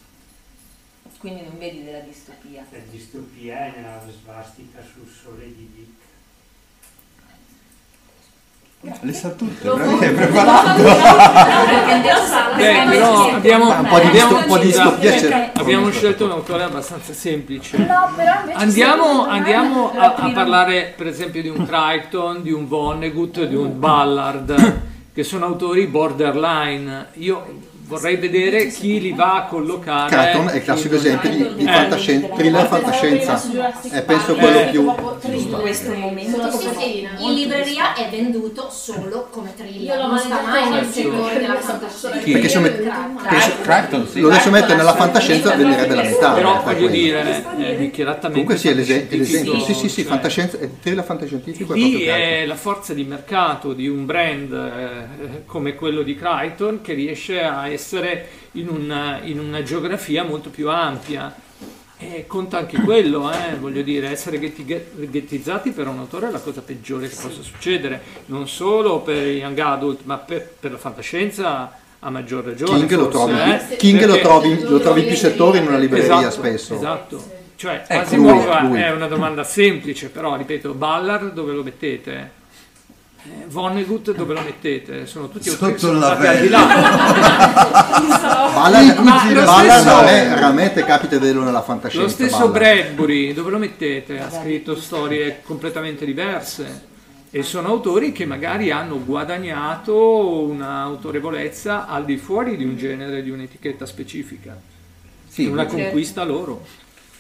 [1.19, 2.65] quindi non vedi della distopia.
[2.71, 6.02] La distopia è nella svastica sul sole di Dick.
[9.03, 10.83] Le sa tutte, Lo veramente preparato.
[12.57, 15.53] Beh, però abbiamo, un po' di abbiamo- un po' di c'è.
[15.55, 17.77] abbiamo scelto un autore abbastanza semplice.
[17.79, 22.67] No, però invece Andiamo, andiamo a, a parlare per esempio di un Crichton, di un
[22.67, 24.81] Vonnegut, di un Ballard,
[25.15, 27.07] che sono autori borderline.
[27.15, 27.45] Io
[27.93, 30.09] vorrei vedere chi li va a collocare.
[30.15, 31.73] Crichton è il classico esempio di, di Eh.
[31.73, 33.43] fantascienza, thriller fantascienza.
[33.91, 34.95] È penso quello più...
[35.31, 40.71] in questo momento Sì, sì, in libreria è venduto solo come thriller, non sta mai
[40.71, 42.09] nel settore della fantascienza.
[42.09, 42.91] Perché se met-
[43.63, 44.21] Crichton, sì.
[44.21, 46.33] lo adesso mettere nella fantascienza venderebbe la metà.
[46.33, 47.03] Però per voglio quello.
[47.03, 49.53] dire, eh, dichiaratamente Comunque sì, è l'ese- è l'esempio.
[49.53, 53.05] fantascientifico, Sì, sì, sì, cioè, fantascienza, è thriller fantascientifico è Lì è la forza di
[53.05, 57.81] mercato di un brand eh, come quello di Crichton che riesce a essere
[58.53, 61.35] in una, in una geografia molto più ampia.
[61.99, 66.41] E conta anche quello, eh, voglio dire, essere ghetti- ghettizzati per un autore è la
[66.41, 70.79] cosa peggiore che possa succedere, non solo per i young adult, ma per, per la
[70.79, 72.79] fantascienza a maggior ragione.
[72.79, 75.79] King, lo forse, trovi, eh, King lo, trovi, lo trovi in più settori in una
[75.79, 76.75] libreria Esatto, spesso.
[76.75, 77.41] Esatto.
[77.55, 78.81] Cioè, Asimov lui, lui.
[78.81, 82.41] è una domanda semplice, però ripeto, Ballard dove lo mettete?
[83.25, 85.07] Eh, Vonnegut dove lo mettete?
[85.07, 86.67] Sono tutti autori Sotto sono la stati al di là.
[90.35, 92.07] Raramente capita di vederlo nella fantascienza.
[92.07, 92.53] Lo stesso Ballard.
[92.53, 94.19] Bradbury, dove lo mettete?
[94.19, 96.91] Ha scritto storie completamente diverse
[97.31, 103.31] e sono autori che magari hanno guadagnato un'autorevolezza al di fuori di un genere, di
[103.31, 104.59] un'etichetta specifica.
[105.29, 106.67] Sì, È una conquista loro.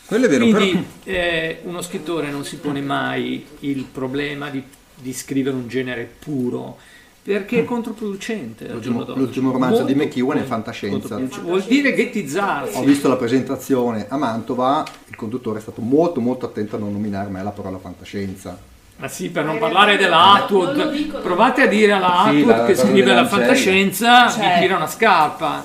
[0.04, 4.62] Quello è vero, Quindi eh, uno scrittore non si pone mai il problema di,
[5.02, 6.78] di scrivere un genere puro
[7.22, 8.66] perché è controproducente.
[8.66, 11.20] al L'ultimo, l'ultimo romanzo di Molto McEwan è fantascienza.
[11.42, 12.76] Vuol dire ghettizzarsi.
[12.76, 16.92] Ho visto la presentazione a Mantova, il conduttore è stato molto molto attento a non
[16.92, 18.58] nominare mai la parola fantascienza.
[18.96, 22.74] Ma sì, per non parlare della Atwood, provate a dire alla Sì, Atwood la- che
[22.76, 24.54] scrive la fantascienza, Cioè.
[24.54, 25.64] mi tira una scarpa.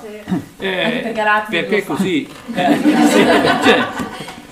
[0.58, 2.26] Eh, Anche perché perché così?
[2.54, 2.76] Eh,
[3.08, 3.24] sì,
[3.62, 3.86] cioè,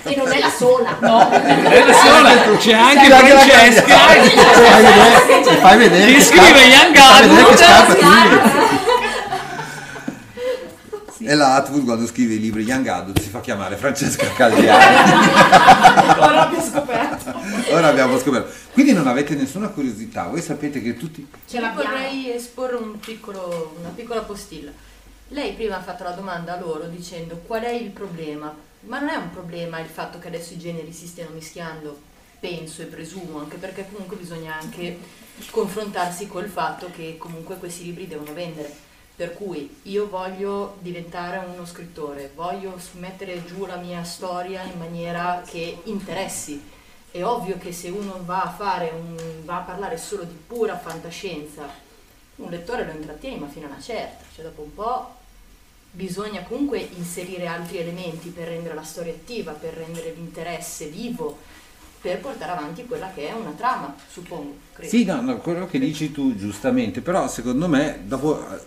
[0.07, 0.97] E non è la sola.
[1.01, 1.31] No.
[1.31, 6.61] è la sola, c'è anche anche la Francesca Fai vedere, fai vedere che che scrive
[6.61, 7.65] Young Adult.
[11.19, 14.69] E la Atwood quando scrive i libri Young Adult si fa chiamare Francesca Cagliari.
[16.21, 17.35] Ora abbiamo scoperto.
[17.73, 18.53] Ora abbiamo scoperto.
[18.73, 21.27] Quindi non avete nessuna curiosità, voi sapete che tutti...
[21.49, 21.91] Ce l'abbiamo.
[21.91, 24.71] vorrei esporre un piccolo- una piccola postilla.
[25.31, 28.55] Lei prima ha fatto la domanda a loro dicendo qual è il problema,
[28.87, 31.99] ma non è un problema il fatto che adesso i generi si stiano mischiando,
[32.39, 34.99] penso e presumo, anche perché comunque bisogna anche
[35.51, 38.85] confrontarsi col fatto che comunque questi libri devono vendere.
[39.17, 45.43] Per cui io voglio diventare uno scrittore, voglio mettere giù la mia storia in maniera
[45.47, 46.63] che interessi.
[47.11, 50.77] È ovvio che se uno va a fare un, va a parlare solo di pura
[50.77, 51.67] fantascienza,
[52.37, 55.15] un lettore lo intrattieni ma fino a una certa, cioè dopo un po'
[55.97, 61.39] bisogna comunque inserire altri elementi per rendere la storia attiva, per rendere l'interesse vivo,
[61.99, 64.57] per portare avanti quella che è una trama, suppongo.
[64.75, 64.91] Credo.
[64.91, 68.59] Sì, no, no, quello che dici tu giustamente, però secondo me dopo eh,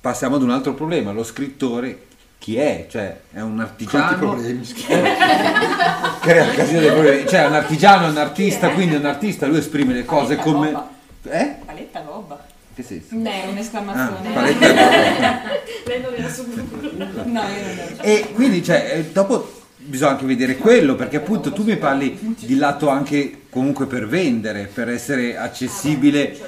[0.00, 2.06] passiamo ad un altro problema, lo scrittore
[2.38, 2.86] chi è?
[2.90, 4.66] Cioè è un artigiano, problemi.
[6.20, 9.46] crea casino dei problemi, cioè è un artigiano, è un artista, quindi è un artista,
[9.46, 10.72] lui esprime le cose Paletta come...
[10.72, 10.90] gobba.
[11.22, 11.56] Eh?
[11.64, 12.46] Paletta gobba.
[12.78, 13.16] Che senso?
[13.28, 14.36] Era un'esclamazione.
[14.36, 14.42] Ah.
[15.84, 17.06] Lei non era su Google.
[17.26, 18.02] No, io non ero.
[18.02, 22.54] E quindi cioè, eh, dopo bisogna anche vedere quello, perché appunto tu mi parli di
[22.54, 26.38] lato anche comunque per vendere, per essere accessibile.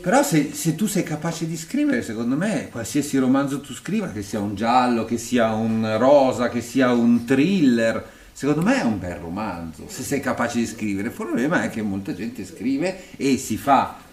[0.00, 4.22] Però se, se tu sei capace di scrivere, secondo me, qualsiasi romanzo tu scriva, che
[4.22, 9.00] sia un giallo, che sia un rosa, che sia un thriller, secondo me è un
[9.00, 11.08] bel romanzo, se sei capace di scrivere.
[11.08, 14.06] Il problema è che molta gente scrive e si fa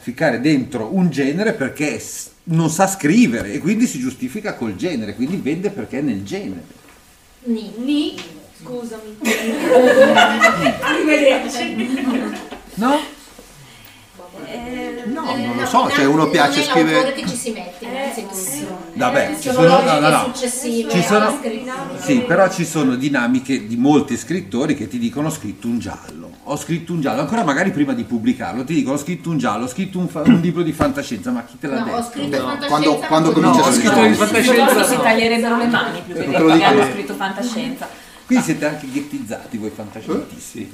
[0.00, 2.02] ficcare dentro un genere perché
[2.44, 6.64] non sa scrivere e quindi si giustifica col genere, quindi vende perché è nel genere.
[7.44, 7.72] Ni.
[7.76, 8.16] Ni,
[8.62, 9.18] scusami.
[10.80, 11.88] Arrivederci.
[12.74, 13.18] No?
[15.06, 17.12] No, non lo so, cioè uno piace non è l'autore scrivere...
[17.12, 18.78] che ci si mette, innanzitutto.
[18.94, 21.38] Vabbè, ci Sono no, no, Ci sono-.
[21.98, 26.30] Sì, però ci sono dinamiche di molti scrittori che ti dicono ho scritto un giallo,
[26.44, 29.64] ho scritto un giallo, ancora magari prima di pubblicarlo ti dicono ho scritto un giallo,
[29.64, 32.10] ho scritto un, fa- un libro di fantascienza, ma chi te l'ha No, ho detto?
[32.10, 32.66] scritto No, fantascienza.
[32.68, 34.08] quando- quando comincia No, a scrivere.
[34.08, 34.84] di fantascienza.
[34.84, 37.88] Si taglierebbero le mani più che hanno scritto fantascienza.
[38.26, 40.70] Quindi siete anche ghettizzati voi fantascientisti.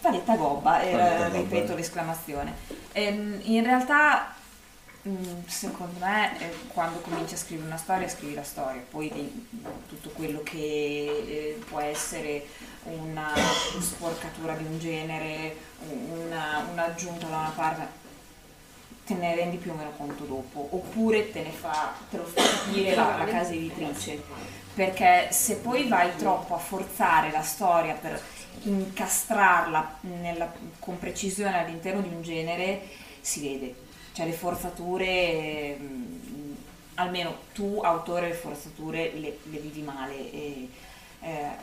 [0.00, 1.76] Paletta gobba, era, gobba, ripeto eh.
[1.76, 2.54] l'esclamazione.
[2.92, 4.34] Ehm, in realtà,
[5.02, 9.48] mh, secondo me, eh, quando cominci a scrivere una storia, scrivi la storia, poi
[9.88, 12.46] tutto quello che eh, può essere
[12.84, 13.32] una
[13.80, 15.56] sporcatura di un genere,
[15.88, 17.98] una- un'aggiunta da una parte,
[19.06, 22.42] te ne rendi più o meno conto dopo, oppure te, ne fa, te lo fa
[22.42, 24.22] capire la, la casa editrice.
[24.72, 28.22] Perché se poi vai troppo a forzare la storia per
[28.62, 32.82] incastrarla nella- con precisione all'interno di un genere,
[33.20, 33.74] si vede.
[34.12, 36.54] Cioè le forzature, mh,
[36.94, 40.32] almeno tu, autore, le forzature le, le vivi male.
[40.32, 40.68] E,
[41.20, 41.56] eh, a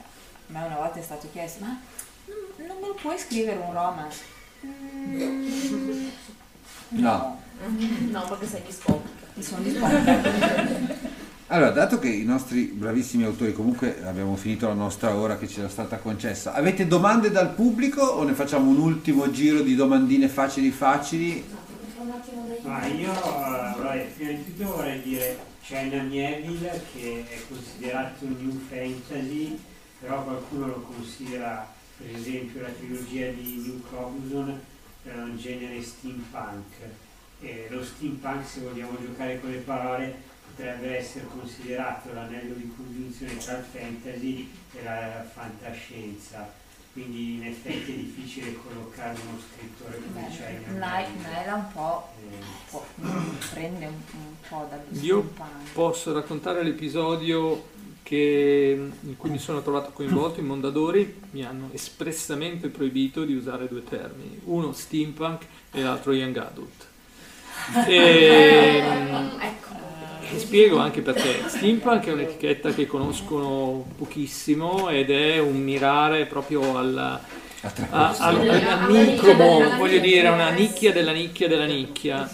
[0.47, 1.79] me una volta è stato chiesto, ma
[2.25, 4.23] non, non me lo puoi scrivere un romance?
[4.65, 6.07] Mm,
[6.89, 7.41] No.
[8.11, 9.25] No, perché sei discopica.
[9.41, 11.15] Sono disposta.
[11.49, 15.59] Allora, dato che i nostri bravissimi autori, comunque abbiamo finito la nostra ora che ci
[15.59, 20.27] era stata concessa, avete domande dal pubblico o ne facciamo un ultimo giro di domandine
[20.27, 21.41] facili facili?
[22.63, 28.35] Ma io, eh, vabbè, prima di tutto vorrei dire China Neville che è considerato un
[28.37, 29.57] new fantasy,
[30.01, 31.65] però qualcuno lo considera,
[31.97, 34.59] per esempio, la trilogia di New Robinson
[35.03, 36.73] è un genere steampunk.
[37.39, 40.26] E lo steampunk, se vogliamo giocare con le parole,
[40.57, 46.51] potrebbe essere considerato l'anello di congiunzione tra il fantasy e la fantascienza.
[46.93, 50.79] Quindi in effetti è difficile collocare uno scrittore come China Neville.
[50.79, 52.41] Naila un po', Eh, un
[52.71, 52.85] po'
[53.51, 55.31] prende un, un po' dallo Io
[55.73, 57.67] posso raccontare l'episodio
[58.01, 63.67] che- in cui mi sono trovato coinvolto in Mondadori, mi hanno espressamente proibito di usare
[63.67, 66.85] due termini, uno steampunk e l'altro young adult.
[67.87, 68.81] E,
[69.39, 69.66] Ecco.
[70.33, 71.43] E spiego anche perché.
[71.47, 78.91] Steampunk è un'etichetta che conoscono pochissimo ed è un mirare proprio al, a- al, al
[78.91, 82.29] micromondo, voglio dire, una nicchia della nicchia della nicchia.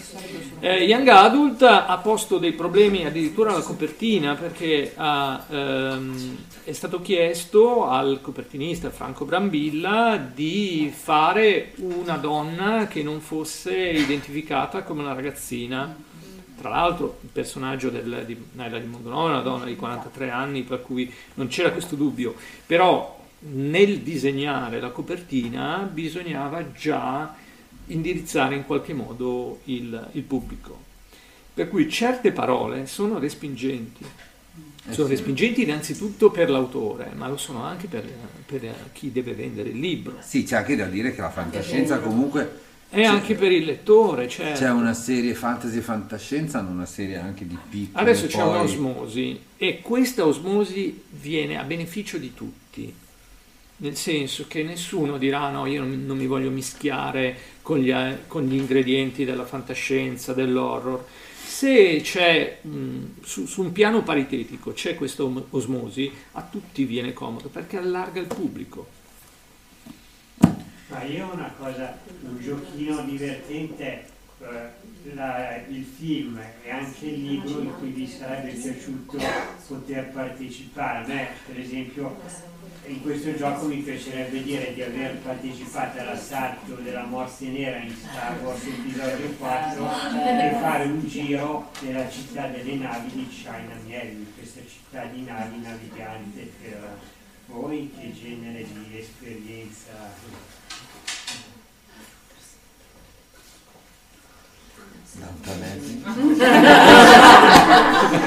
[0.60, 7.02] Eh, Young Adult ha posto dei problemi addirittura alla copertina perché ha, ehm, è stato
[7.02, 15.12] chiesto al copertinista Franco Brambilla di fare una donna che non fosse identificata come una
[15.12, 16.12] ragazzina.
[16.58, 20.62] Tra l'altro il personaggio del, di Naila di Mondonova è una donna di 43 anni
[20.62, 22.34] per cui non c'era questo dubbio,
[22.66, 27.34] però nel disegnare la copertina bisognava già
[27.86, 30.92] indirizzare in qualche modo il, il pubblico.
[31.52, 34.04] Per cui certe parole sono respingenti.
[34.90, 35.14] Sono sì.
[35.14, 38.04] respingenti innanzitutto per l'autore, ma lo sono anche per,
[38.44, 40.16] per chi deve vendere il libro.
[40.20, 42.62] Sì, c'è anche da dire che la fantascienza comunque...
[42.94, 44.60] E c'è- anche per il lettore, certo.
[44.60, 48.48] C'è una serie fantasy e fantascienza, hanno una serie anche di piccole Adesso c'è poi-
[48.58, 52.92] un'osmosi e questa osmosi viene a beneficio di tutti,
[53.78, 58.44] nel senso che nessuno dirà no, io non, mi voglio mischiare con gli, eh, con
[58.44, 61.04] gli ingredienti della fantascienza, dell'horror.
[61.46, 67.48] Se c'è mh, su, su un piano paritetico c'è questa osmosi, a tutti viene comodo
[67.48, 69.02] perché allarga il pubblico.
[70.94, 74.04] Ma io una cosa, un giochino divertente,
[74.40, 79.18] eh, la- il film e anche il libro in cui vi sarebbe piaciuto
[79.66, 80.98] poter partecipare.
[81.04, 82.16] A me, per esempio,
[82.86, 88.40] in questo gioco mi piacerebbe dire di aver partecipato all'assalto della morte nera in Star
[88.40, 94.60] Wars episodio 4 e fare un giro nella città delle navi di China Miel, questa
[94.68, 96.98] città di navi navigante per
[97.46, 99.92] voi che genere di esperienza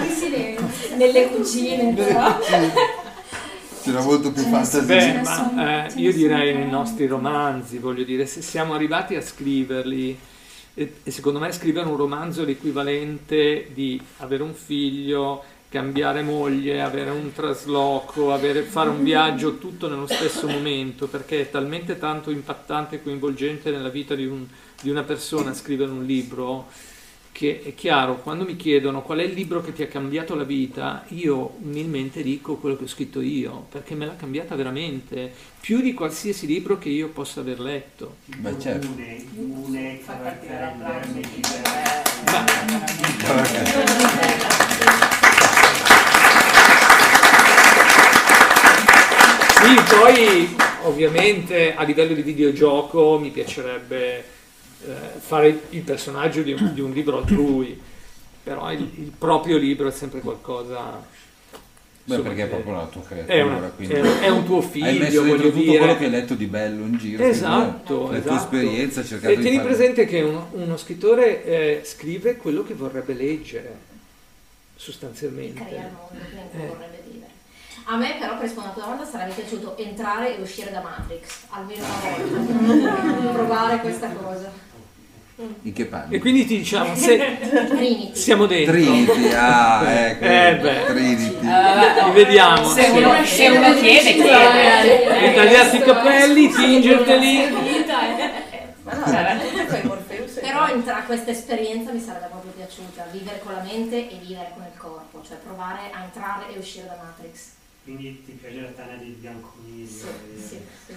[0.10, 0.96] Silenzio.
[0.98, 2.40] Nelle cucine, però.
[3.84, 4.82] C'era molto più fantasia.
[4.82, 10.18] Beh, ma eh, io direi nei nostri romanzi, voglio dire, se siamo arrivati a scriverli,
[10.74, 16.82] e, e secondo me scrivere un romanzo è l'equivalente di avere un figlio, cambiare moglie,
[16.82, 22.30] avere un trasloco, avere- fare un viaggio tutto nello stesso momento, perché è talmente tanto
[22.30, 24.48] impattante e coinvolgente nella vita di, un-
[24.82, 26.68] di una persona scrivere un libro
[27.38, 30.44] che è chiaro, quando mi chiedono qual è il libro che ti ha cambiato la
[30.44, 35.82] vita, io umilmente dico quello che ho scritto io, perché me l'ha cambiata veramente, più
[35.82, 38.16] di qualsiasi libro che io possa aver letto.
[38.26, 38.88] Beh, certo.
[38.88, 40.00] Une, une
[49.62, 50.56] Sì, poi
[50.86, 54.37] ovviamente a livello di videogioco mi piacerebbe
[54.86, 57.80] eh, fare il personaggio di un, di un libro altrui,
[58.44, 61.16] però il, il proprio libro è sempre qualcosa...
[62.08, 63.34] Beh, perché è proprio la tua creatura.
[63.36, 65.78] È, una- quindi è- è un tuo Hai figlio, messo dentro voglio tutto dire.
[65.78, 67.22] quello che hai letto di bello in giro.
[67.24, 68.36] Esatto, La tua esatto.
[68.36, 69.68] esperienza, hai cercato E di tieni fare...
[69.68, 73.76] presente che uno, uno scrittore eh, scrive quello che vorrebbe leggere,
[74.76, 75.66] sostanzialmente.
[75.66, 76.68] Crea il mondo che Eh.
[76.68, 77.32] vorrebbe vivere.
[77.90, 81.44] A me però per rispondere alla tua domanda sarebbe piaciuto entrare e uscire da Matrix,
[81.50, 83.32] almeno una volta.
[83.34, 84.52] Provare questa cosa.
[85.40, 86.16] In che panni?
[86.16, 88.16] E quindi ti diciamo, se Trinity.
[88.16, 88.74] siamo dentro.
[88.74, 90.24] Trinity, ah, ecco.
[90.26, 90.86] Eh beh.
[90.86, 91.40] Trinity.
[91.46, 92.68] Li vediamo.
[92.68, 95.20] Se uno, se uno chiede, chiede.
[95.20, 97.54] E tagliarti i capelli, tingerteli.
[100.42, 104.64] Però entra- questa esperienza mi sarebbe proprio piaciuta, vivere con la mente e vivere con
[104.64, 107.50] il corpo, cioè provare a entrare e uscire da Matrix.
[107.84, 109.88] Quindi ti piace la tana del bianconiglio?
[109.88, 110.08] Sì,
[110.42, 110.94] sì, sì,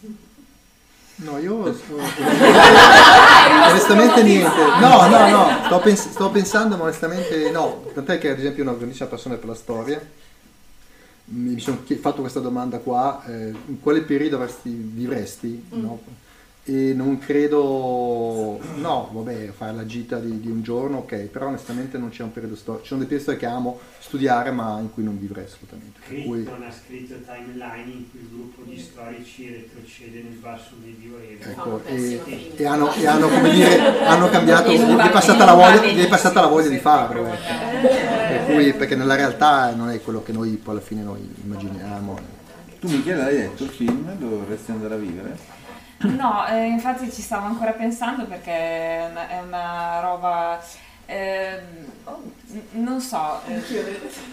[0.00, 0.16] sì.
[1.18, 1.94] No, io sto...
[3.70, 4.56] onestamente niente.
[4.80, 7.84] No, no, no, sto, pens- sto pensando, ma onestamente no.
[7.92, 10.00] Tant'è che ad esempio una grandissima passione per la storia.
[11.30, 15.66] Mi sono fatto questa domanda qua, eh, in quale periodo avresti, vivresti?
[15.70, 16.00] No?
[16.68, 21.96] E non credo, no, vabbè, fare la gita di, di un giorno, ok, però onestamente
[21.96, 22.82] non c'è un periodo storico.
[22.82, 25.98] Ci sono dei periodi che amo studiare, ma in cui non vivrei assolutamente.
[26.06, 26.46] Per cui...
[26.46, 31.42] Ha scritto timeline in cui il gruppo di storici retrocede nel basso medioevo.
[31.42, 35.86] Ecco, e, e hanno, e hanno, come dire, hanno cambiato, gli è passata la voglia,
[35.86, 37.28] gli è passata la voglia di farlo.
[37.28, 37.88] ecco.
[38.28, 42.36] Per cui, perché nella realtà non è quello che noi poi alla fine noi immaginiamo.
[42.78, 45.56] Tu Michele hai detto il film, dove vorresti andare a vivere?
[46.00, 50.60] No, eh, infatti ci stavo ancora pensando perché è una, è una roba...
[52.50, 53.40] n- non so.
[53.46, 53.60] eh,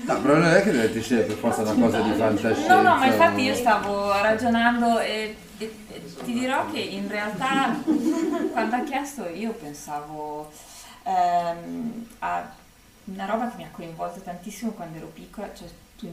[0.06, 2.76] No, però non è che dovete scegliere per forza una cosa di fantascienza.
[2.76, 7.76] No, no, ma infatti io stavo ragionando e, e- e ti dirò che in realtà
[8.52, 10.52] quando ha chiesto io pensavo
[11.04, 12.50] ehm, a
[13.06, 15.68] una roba che mi ha coinvolto tantissimo quando ero piccola, cioè.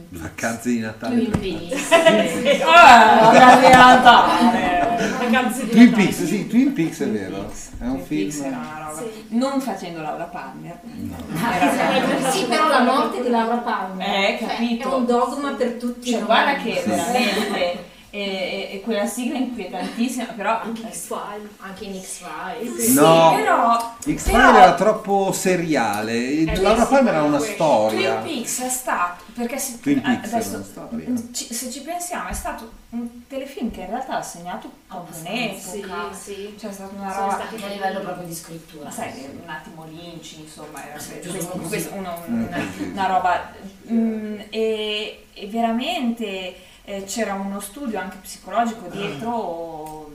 [0.09, 1.29] Vacanze di Natale.
[1.29, 1.31] Twin
[1.69, 1.89] Peaks.
[2.65, 5.07] Ah, vacanze di Natale.
[5.19, 6.03] Vacanze di Twin Natale.
[6.03, 7.51] Peaks, sì, Twin Peaks è vero.
[7.79, 8.43] È un Twin film.
[8.53, 9.03] roba.
[9.29, 10.79] Non facendo Laura Palmer.
[12.31, 14.89] Sì, però la morte di Laura Palmer Eh, cioè, capito.
[14.91, 16.09] è un dogma per tutti.
[16.09, 16.25] Cioè, noi.
[16.27, 17.83] guarda che veramente
[18.15, 22.87] e, e- quella sigla inquietantissima, però anche X-Files, anche in X-Files.
[22.89, 26.45] No, però- X-Files però- era troppo seriale.
[26.61, 28.19] Laura Palmer era una storia.
[28.21, 31.07] Twin Peaks è stato perché se, Twin Peaks adesso era una storia.
[31.31, 36.13] ci- se ci pensiamo è stato un telefilm che in realtà ha segnato proprio un'epoca
[36.13, 36.55] Sì, sì.
[36.59, 38.91] cioè è stata una Sono roba stati anche a livello proprio di scrittura.
[38.91, 42.83] Sai un attimo Lynch insomma era Giusto questo- questo- uno- Mm, una, sì.
[42.91, 43.51] una roba
[43.91, 46.55] mm, e, e veramente
[46.85, 50.11] eh, c'era uno studio anche psicologico dietro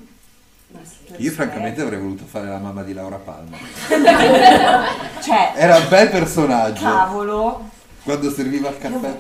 [1.17, 3.59] Io francamente avrei voluto fare la mamma di Laura Palmer.
[5.23, 6.85] cioè Era un bel personaggio.
[6.85, 7.69] cavolo
[8.03, 9.17] Quando serviva il caffè.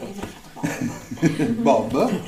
[1.60, 2.20] Bob?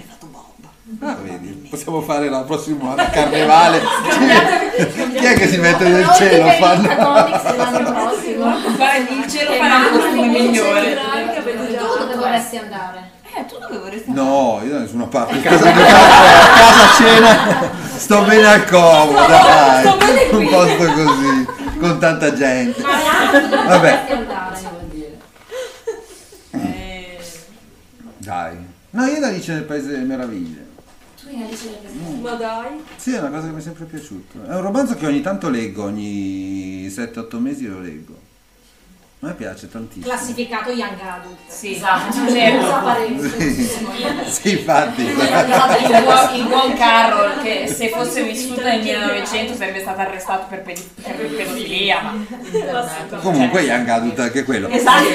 [0.98, 3.80] Ah, vedi, possiamo fare la prossima anno carnevale.
[5.16, 6.48] Chi è che si mette nel cielo?
[6.50, 6.88] Fanno...
[6.88, 8.60] l'anno prossimo.
[8.76, 10.98] Guarda, il cielo farà un costume migliore
[11.78, 13.18] dove vorresti andare?
[13.70, 15.38] Eh dove vorresti No, io da nessuna parte.
[15.38, 17.70] A casa, a casa cena.
[17.96, 19.86] Sto bene al comodo, dai.
[19.86, 20.38] sto bene qui.
[20.38, 21.46] Un posto così,
[21.78, 22.82] con tanta gente.
[22.82, 24.06] Vabbè,
[28.18, 28.56] dai.
[28.90, 30.66] No, io da Alice nel Paese delle Meraviglie.
[31.22, 32.20] Tu in Alice nel Paese Mm.
[32.22, 32.82] Ma dai.
[32.96, 34.44] Sì, è una cosa che mi è sempre piaciuto.
[34.46, 38.19] È un romanzo che ogni tanto leggo, ogni 7-8 mesi lo leggo.
[39.22, 40.06] A me piace tantissimo.
[40.06, 41.36] Classificato Young Adult.
[41.46, 42.10] Sì, esatto.
[42.30, 42.64] certo.
[42.64, 43.28] Usa parecchio.
[43.28, 43.68] Sì,
[44.30, 45.02] sì, infatti.
[45.02, 45.14] il
[46.04, 52.00] buon, il buon Carroll che se fosse vissuto nel 1900 sarebbe stato arrestato per, pedofilia
[52.00, 52.24] ma
[53.20, 54.68] Comunque Young Adult anche quello.
[54.68, 55.08] esatto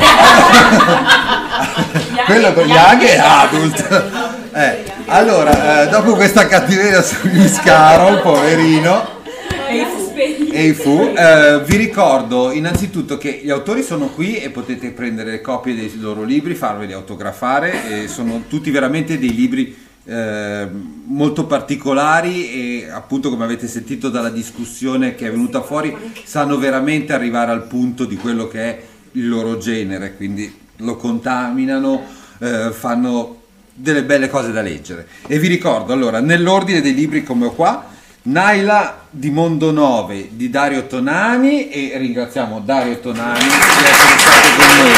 [2.27, 4.33] quello per Young e Adult.
[4.53, 9.14] Eh, allora, eh, dopo questa cattiveria su Lewis Carroll, poverino,
[10.55, 15.31] e i Fu, eh, vi ricordo innanzitutto che gli autori sono qui e potete prendere
[15.31, 19.75] le copie dei loro libri, farveli autografare, sono tutti veramente dei libri
[20.05, 20.67] eh,
[21.07, 25.93] molto particolari e appunto come avete sentito dalla discussione che è venuta fuori
[26.23, 28.81] sanno veramente arrivare al punto di quello che è
[29.11, 32.01] il loro genere, quindi lo contaminano,
[32.39, 33.41] eh, fanno
[33.73, 35.05] delle belle cose da leggere.
[35.27, 37.91] E vi ricordo allora, nell'ordine dei libri come ho qua,
[38.27, 44.77] Naila di Mondo 9 di Dario Tonani e ringraziamo Dario Tonani di essere stato con
[44.77, 44.93] noi.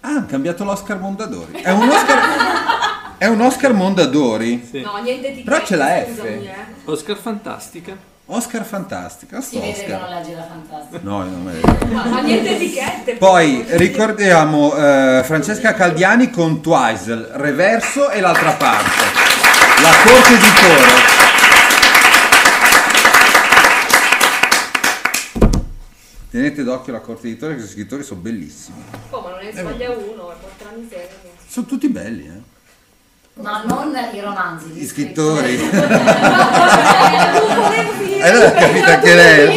[0.00, 1.60] Ah, hanno cambiato l'Oscar Mondadori.
[1.60, 2.18] È un Oscar,
[3.18, 4.66] è un Oscar Mondadori?
[4.66, 4.80] Sì.
[4.80, 6.06] No, niente di Però c'è la F.
[6.06, 6.54] scusami, eh.
[6.86, 7.96] Oscar Fantastica.
[8.30, 11.00] Oscar fantastica, Si vede che non legge la fantastica.
[11.02, 13.14] No, io non me ne Ma, ma niente etichette.
[13.14, 18.90] Poi ricordiamo eh, Francesca Caldiani con Twizel, reverso e l'altra parte.
[19.80, 21.16] La corte di Toro.
[26.30, 28.76] Tenete d'occhio la corte di Toro che questi scrittori sono bellissimi.
[29.10, 31.08] Oh, ma non ne Eh, sbaglia uno, è porca miseria.
[31.46, 32.56] Sono tutti belli, eh.
[33.40, 34.66] Ma non i romanzi.
[34.72, 35.54] Gli scrittori.
[35.54, 35.86] Eh,
[38.18, 39.56] E allora ha capito anche lei.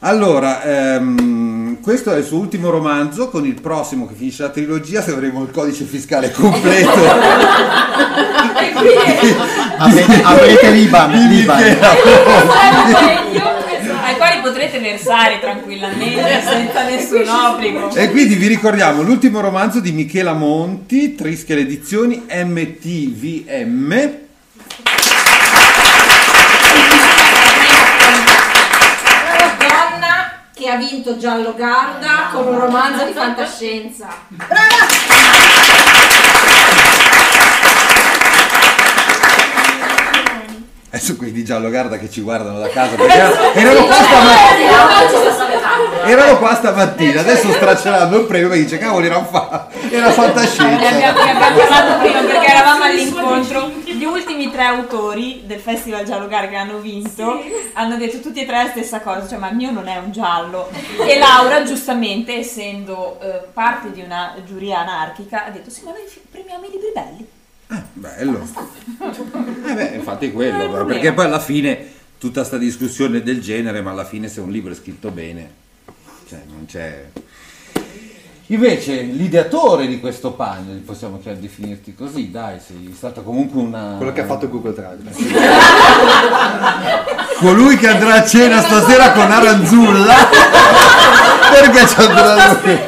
[0.00, 5.02] Allora, ehm, questo è il suo ultimo romanzo, con il prossimo che finisce la trilogia,
[5.02, 6.90] se avremo il codice fiscale completo.
[9.76, 11.10] Avrete, avrete l'Iban.
[11.10, 11.78] L'Iban.
[14.44, 21.14] Potrete versare tranquillamente senza nessun obbligo E quindi vi ricordiamo l'ultimo romanzo di Michela Monti,
[21.14, 23.88] Trischel Edizioni, MTVM.
[29.58, 34.08] Donna che ha vinto Giallo Garda con un romanzo di fantascienza.
[40.94, 46.06] Adesso quelli di Giallo Garda che ci guardano da casa, perché erano- erano qua stamattina.
[46.06, 50.12] Erano qua stamattina, adesso stracceranno il premio e dice cavolo era, un fa- era ne
[50.12, 50.86] fantascienza.
[50.86, 53.72] abbiamo, ne abbiamo parlato prima perché eravamo all'incontro.
[53.84, 57.42] gli ultimi tre autori del Festival Giallo Gar che hanno vinto
[57.72, 60.12] hanno detto tutti e tre la stessa cosa cioè ma il mio non è un
[60.12, 60.70] giallo.
[61.04, 66.02] E Laura giustamente essendo eh, parte di una giuria anarchica ha detto sì ma noi
[66.30, 67.26] premiamo i libri belli
[67.92, 68.46] Bello.
[69.66, 73.80] Eh beh, infatti quello, Non è perché poi alla fine tutta sta discussione del genere,
[73.82, 75.50] ma alla fine se un libro è scritto bene,
[76.28, 77.04] cioè non c'è...
[78.48, 83.94] Invece l'ideatore di questo panel, possiamo chiam- definirti così, dai, sei stata comunque una...
[83.96, 85.12] Quello che ha fatto Google Drive.
[87.40, 90.14] Colui che andrà a cena stasera con Aranzulla.
[91.52, 92.78] Perché ci andrà lui?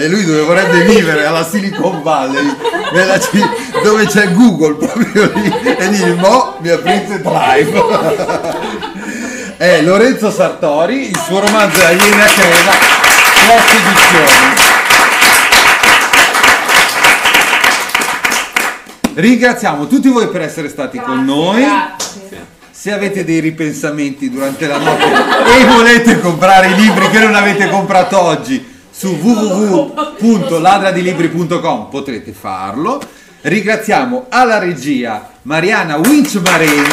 [0.00, 2.56] E lui dove vorrebbe vivere, alla Silicon Valley,
[3.20, 3.46] ci-
[3.82, 7.82] dove c'è Google proprio lì, e dici, mo mi aprite Drive.
[9.58, 12.72] È Lorenzo Sartori, il suo romanzo La Iena Crema,
[13.34, 14.54] tre edizioni.
[19.12, 21.62] Ringraziamo tutti voi per essere stati con noi.
[22.70, 27.68] Se avete dei ripensamenti durante la notte e volete comprare i libri che non avete
[27.68, 33.00] comprato oggi su www.ladradilibri.com potrete farlo.
[33.40, 36.90] Ringraziamo alla regia Mariana Winch Marenghi.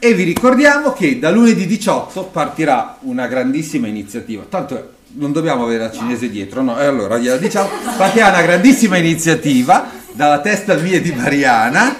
[0.00, 4.44] E vi ricordiamo che da lunedì 18 partirà una grandissima iniziativa.
[4.48, 6.80] Tanto non dobbiamo avere la cinese dietro, no?
[6.80, 7.68] E allora gliela diciamo.
[7.96, 11.96] Partirà una grandissima iniziativa dalla testa mia di Mariana.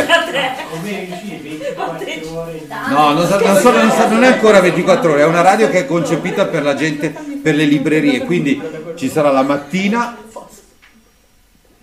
[0.70, 2.66] Come riuscire 24 ore di...
[2.88, 5.68] No, non, sa- non sono- non sa- non è ancora 24 ore, è una radio
[5.68, 7.10] che è concepita per la gente,
[7.42, 8.60] per le librerie, quindi
[8.96, 10.16] ci sarà la mattina,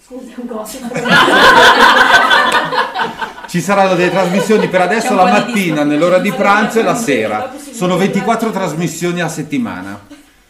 [0.06, 0.86] Scusa, un gossip.
[3.48, 7.52] ci saranno delle trasmissioni per adesso la mattina, nell'ora di pranzo e la sera.
[7.72, 10.00] Sono 24 trasmissioni a settimana,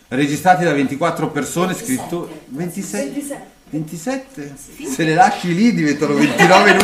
[0.10, 3.58] registrate da 24 persone, scritto 27.
[3.72, 4.56] 27?
[4.92, 6.82] Se le lasci lì diventano 29 in un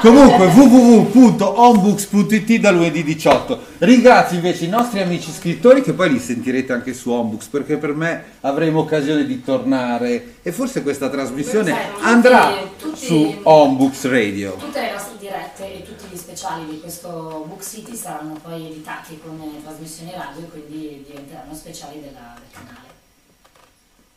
[0.00, 3.60] Comunque www.onbooks.it da lunedì 18.
[3.78, 7.94] Ringrazio invece i nostri amici scrittori che poi li sentirete anche su Onbooks perché per
[7.94, 14.52] me avremo occasione di tornare e forse questa trasmissione tutti- andrà tutti- su Onbooks Radio.
[14.54, 19.18] Tutte le nostre dirette e tutti gli speciali di questo Book City saranno poi editati
[19.22, 22.87] come trasmissioni radio e quindi diventeranno speciali della- del canale.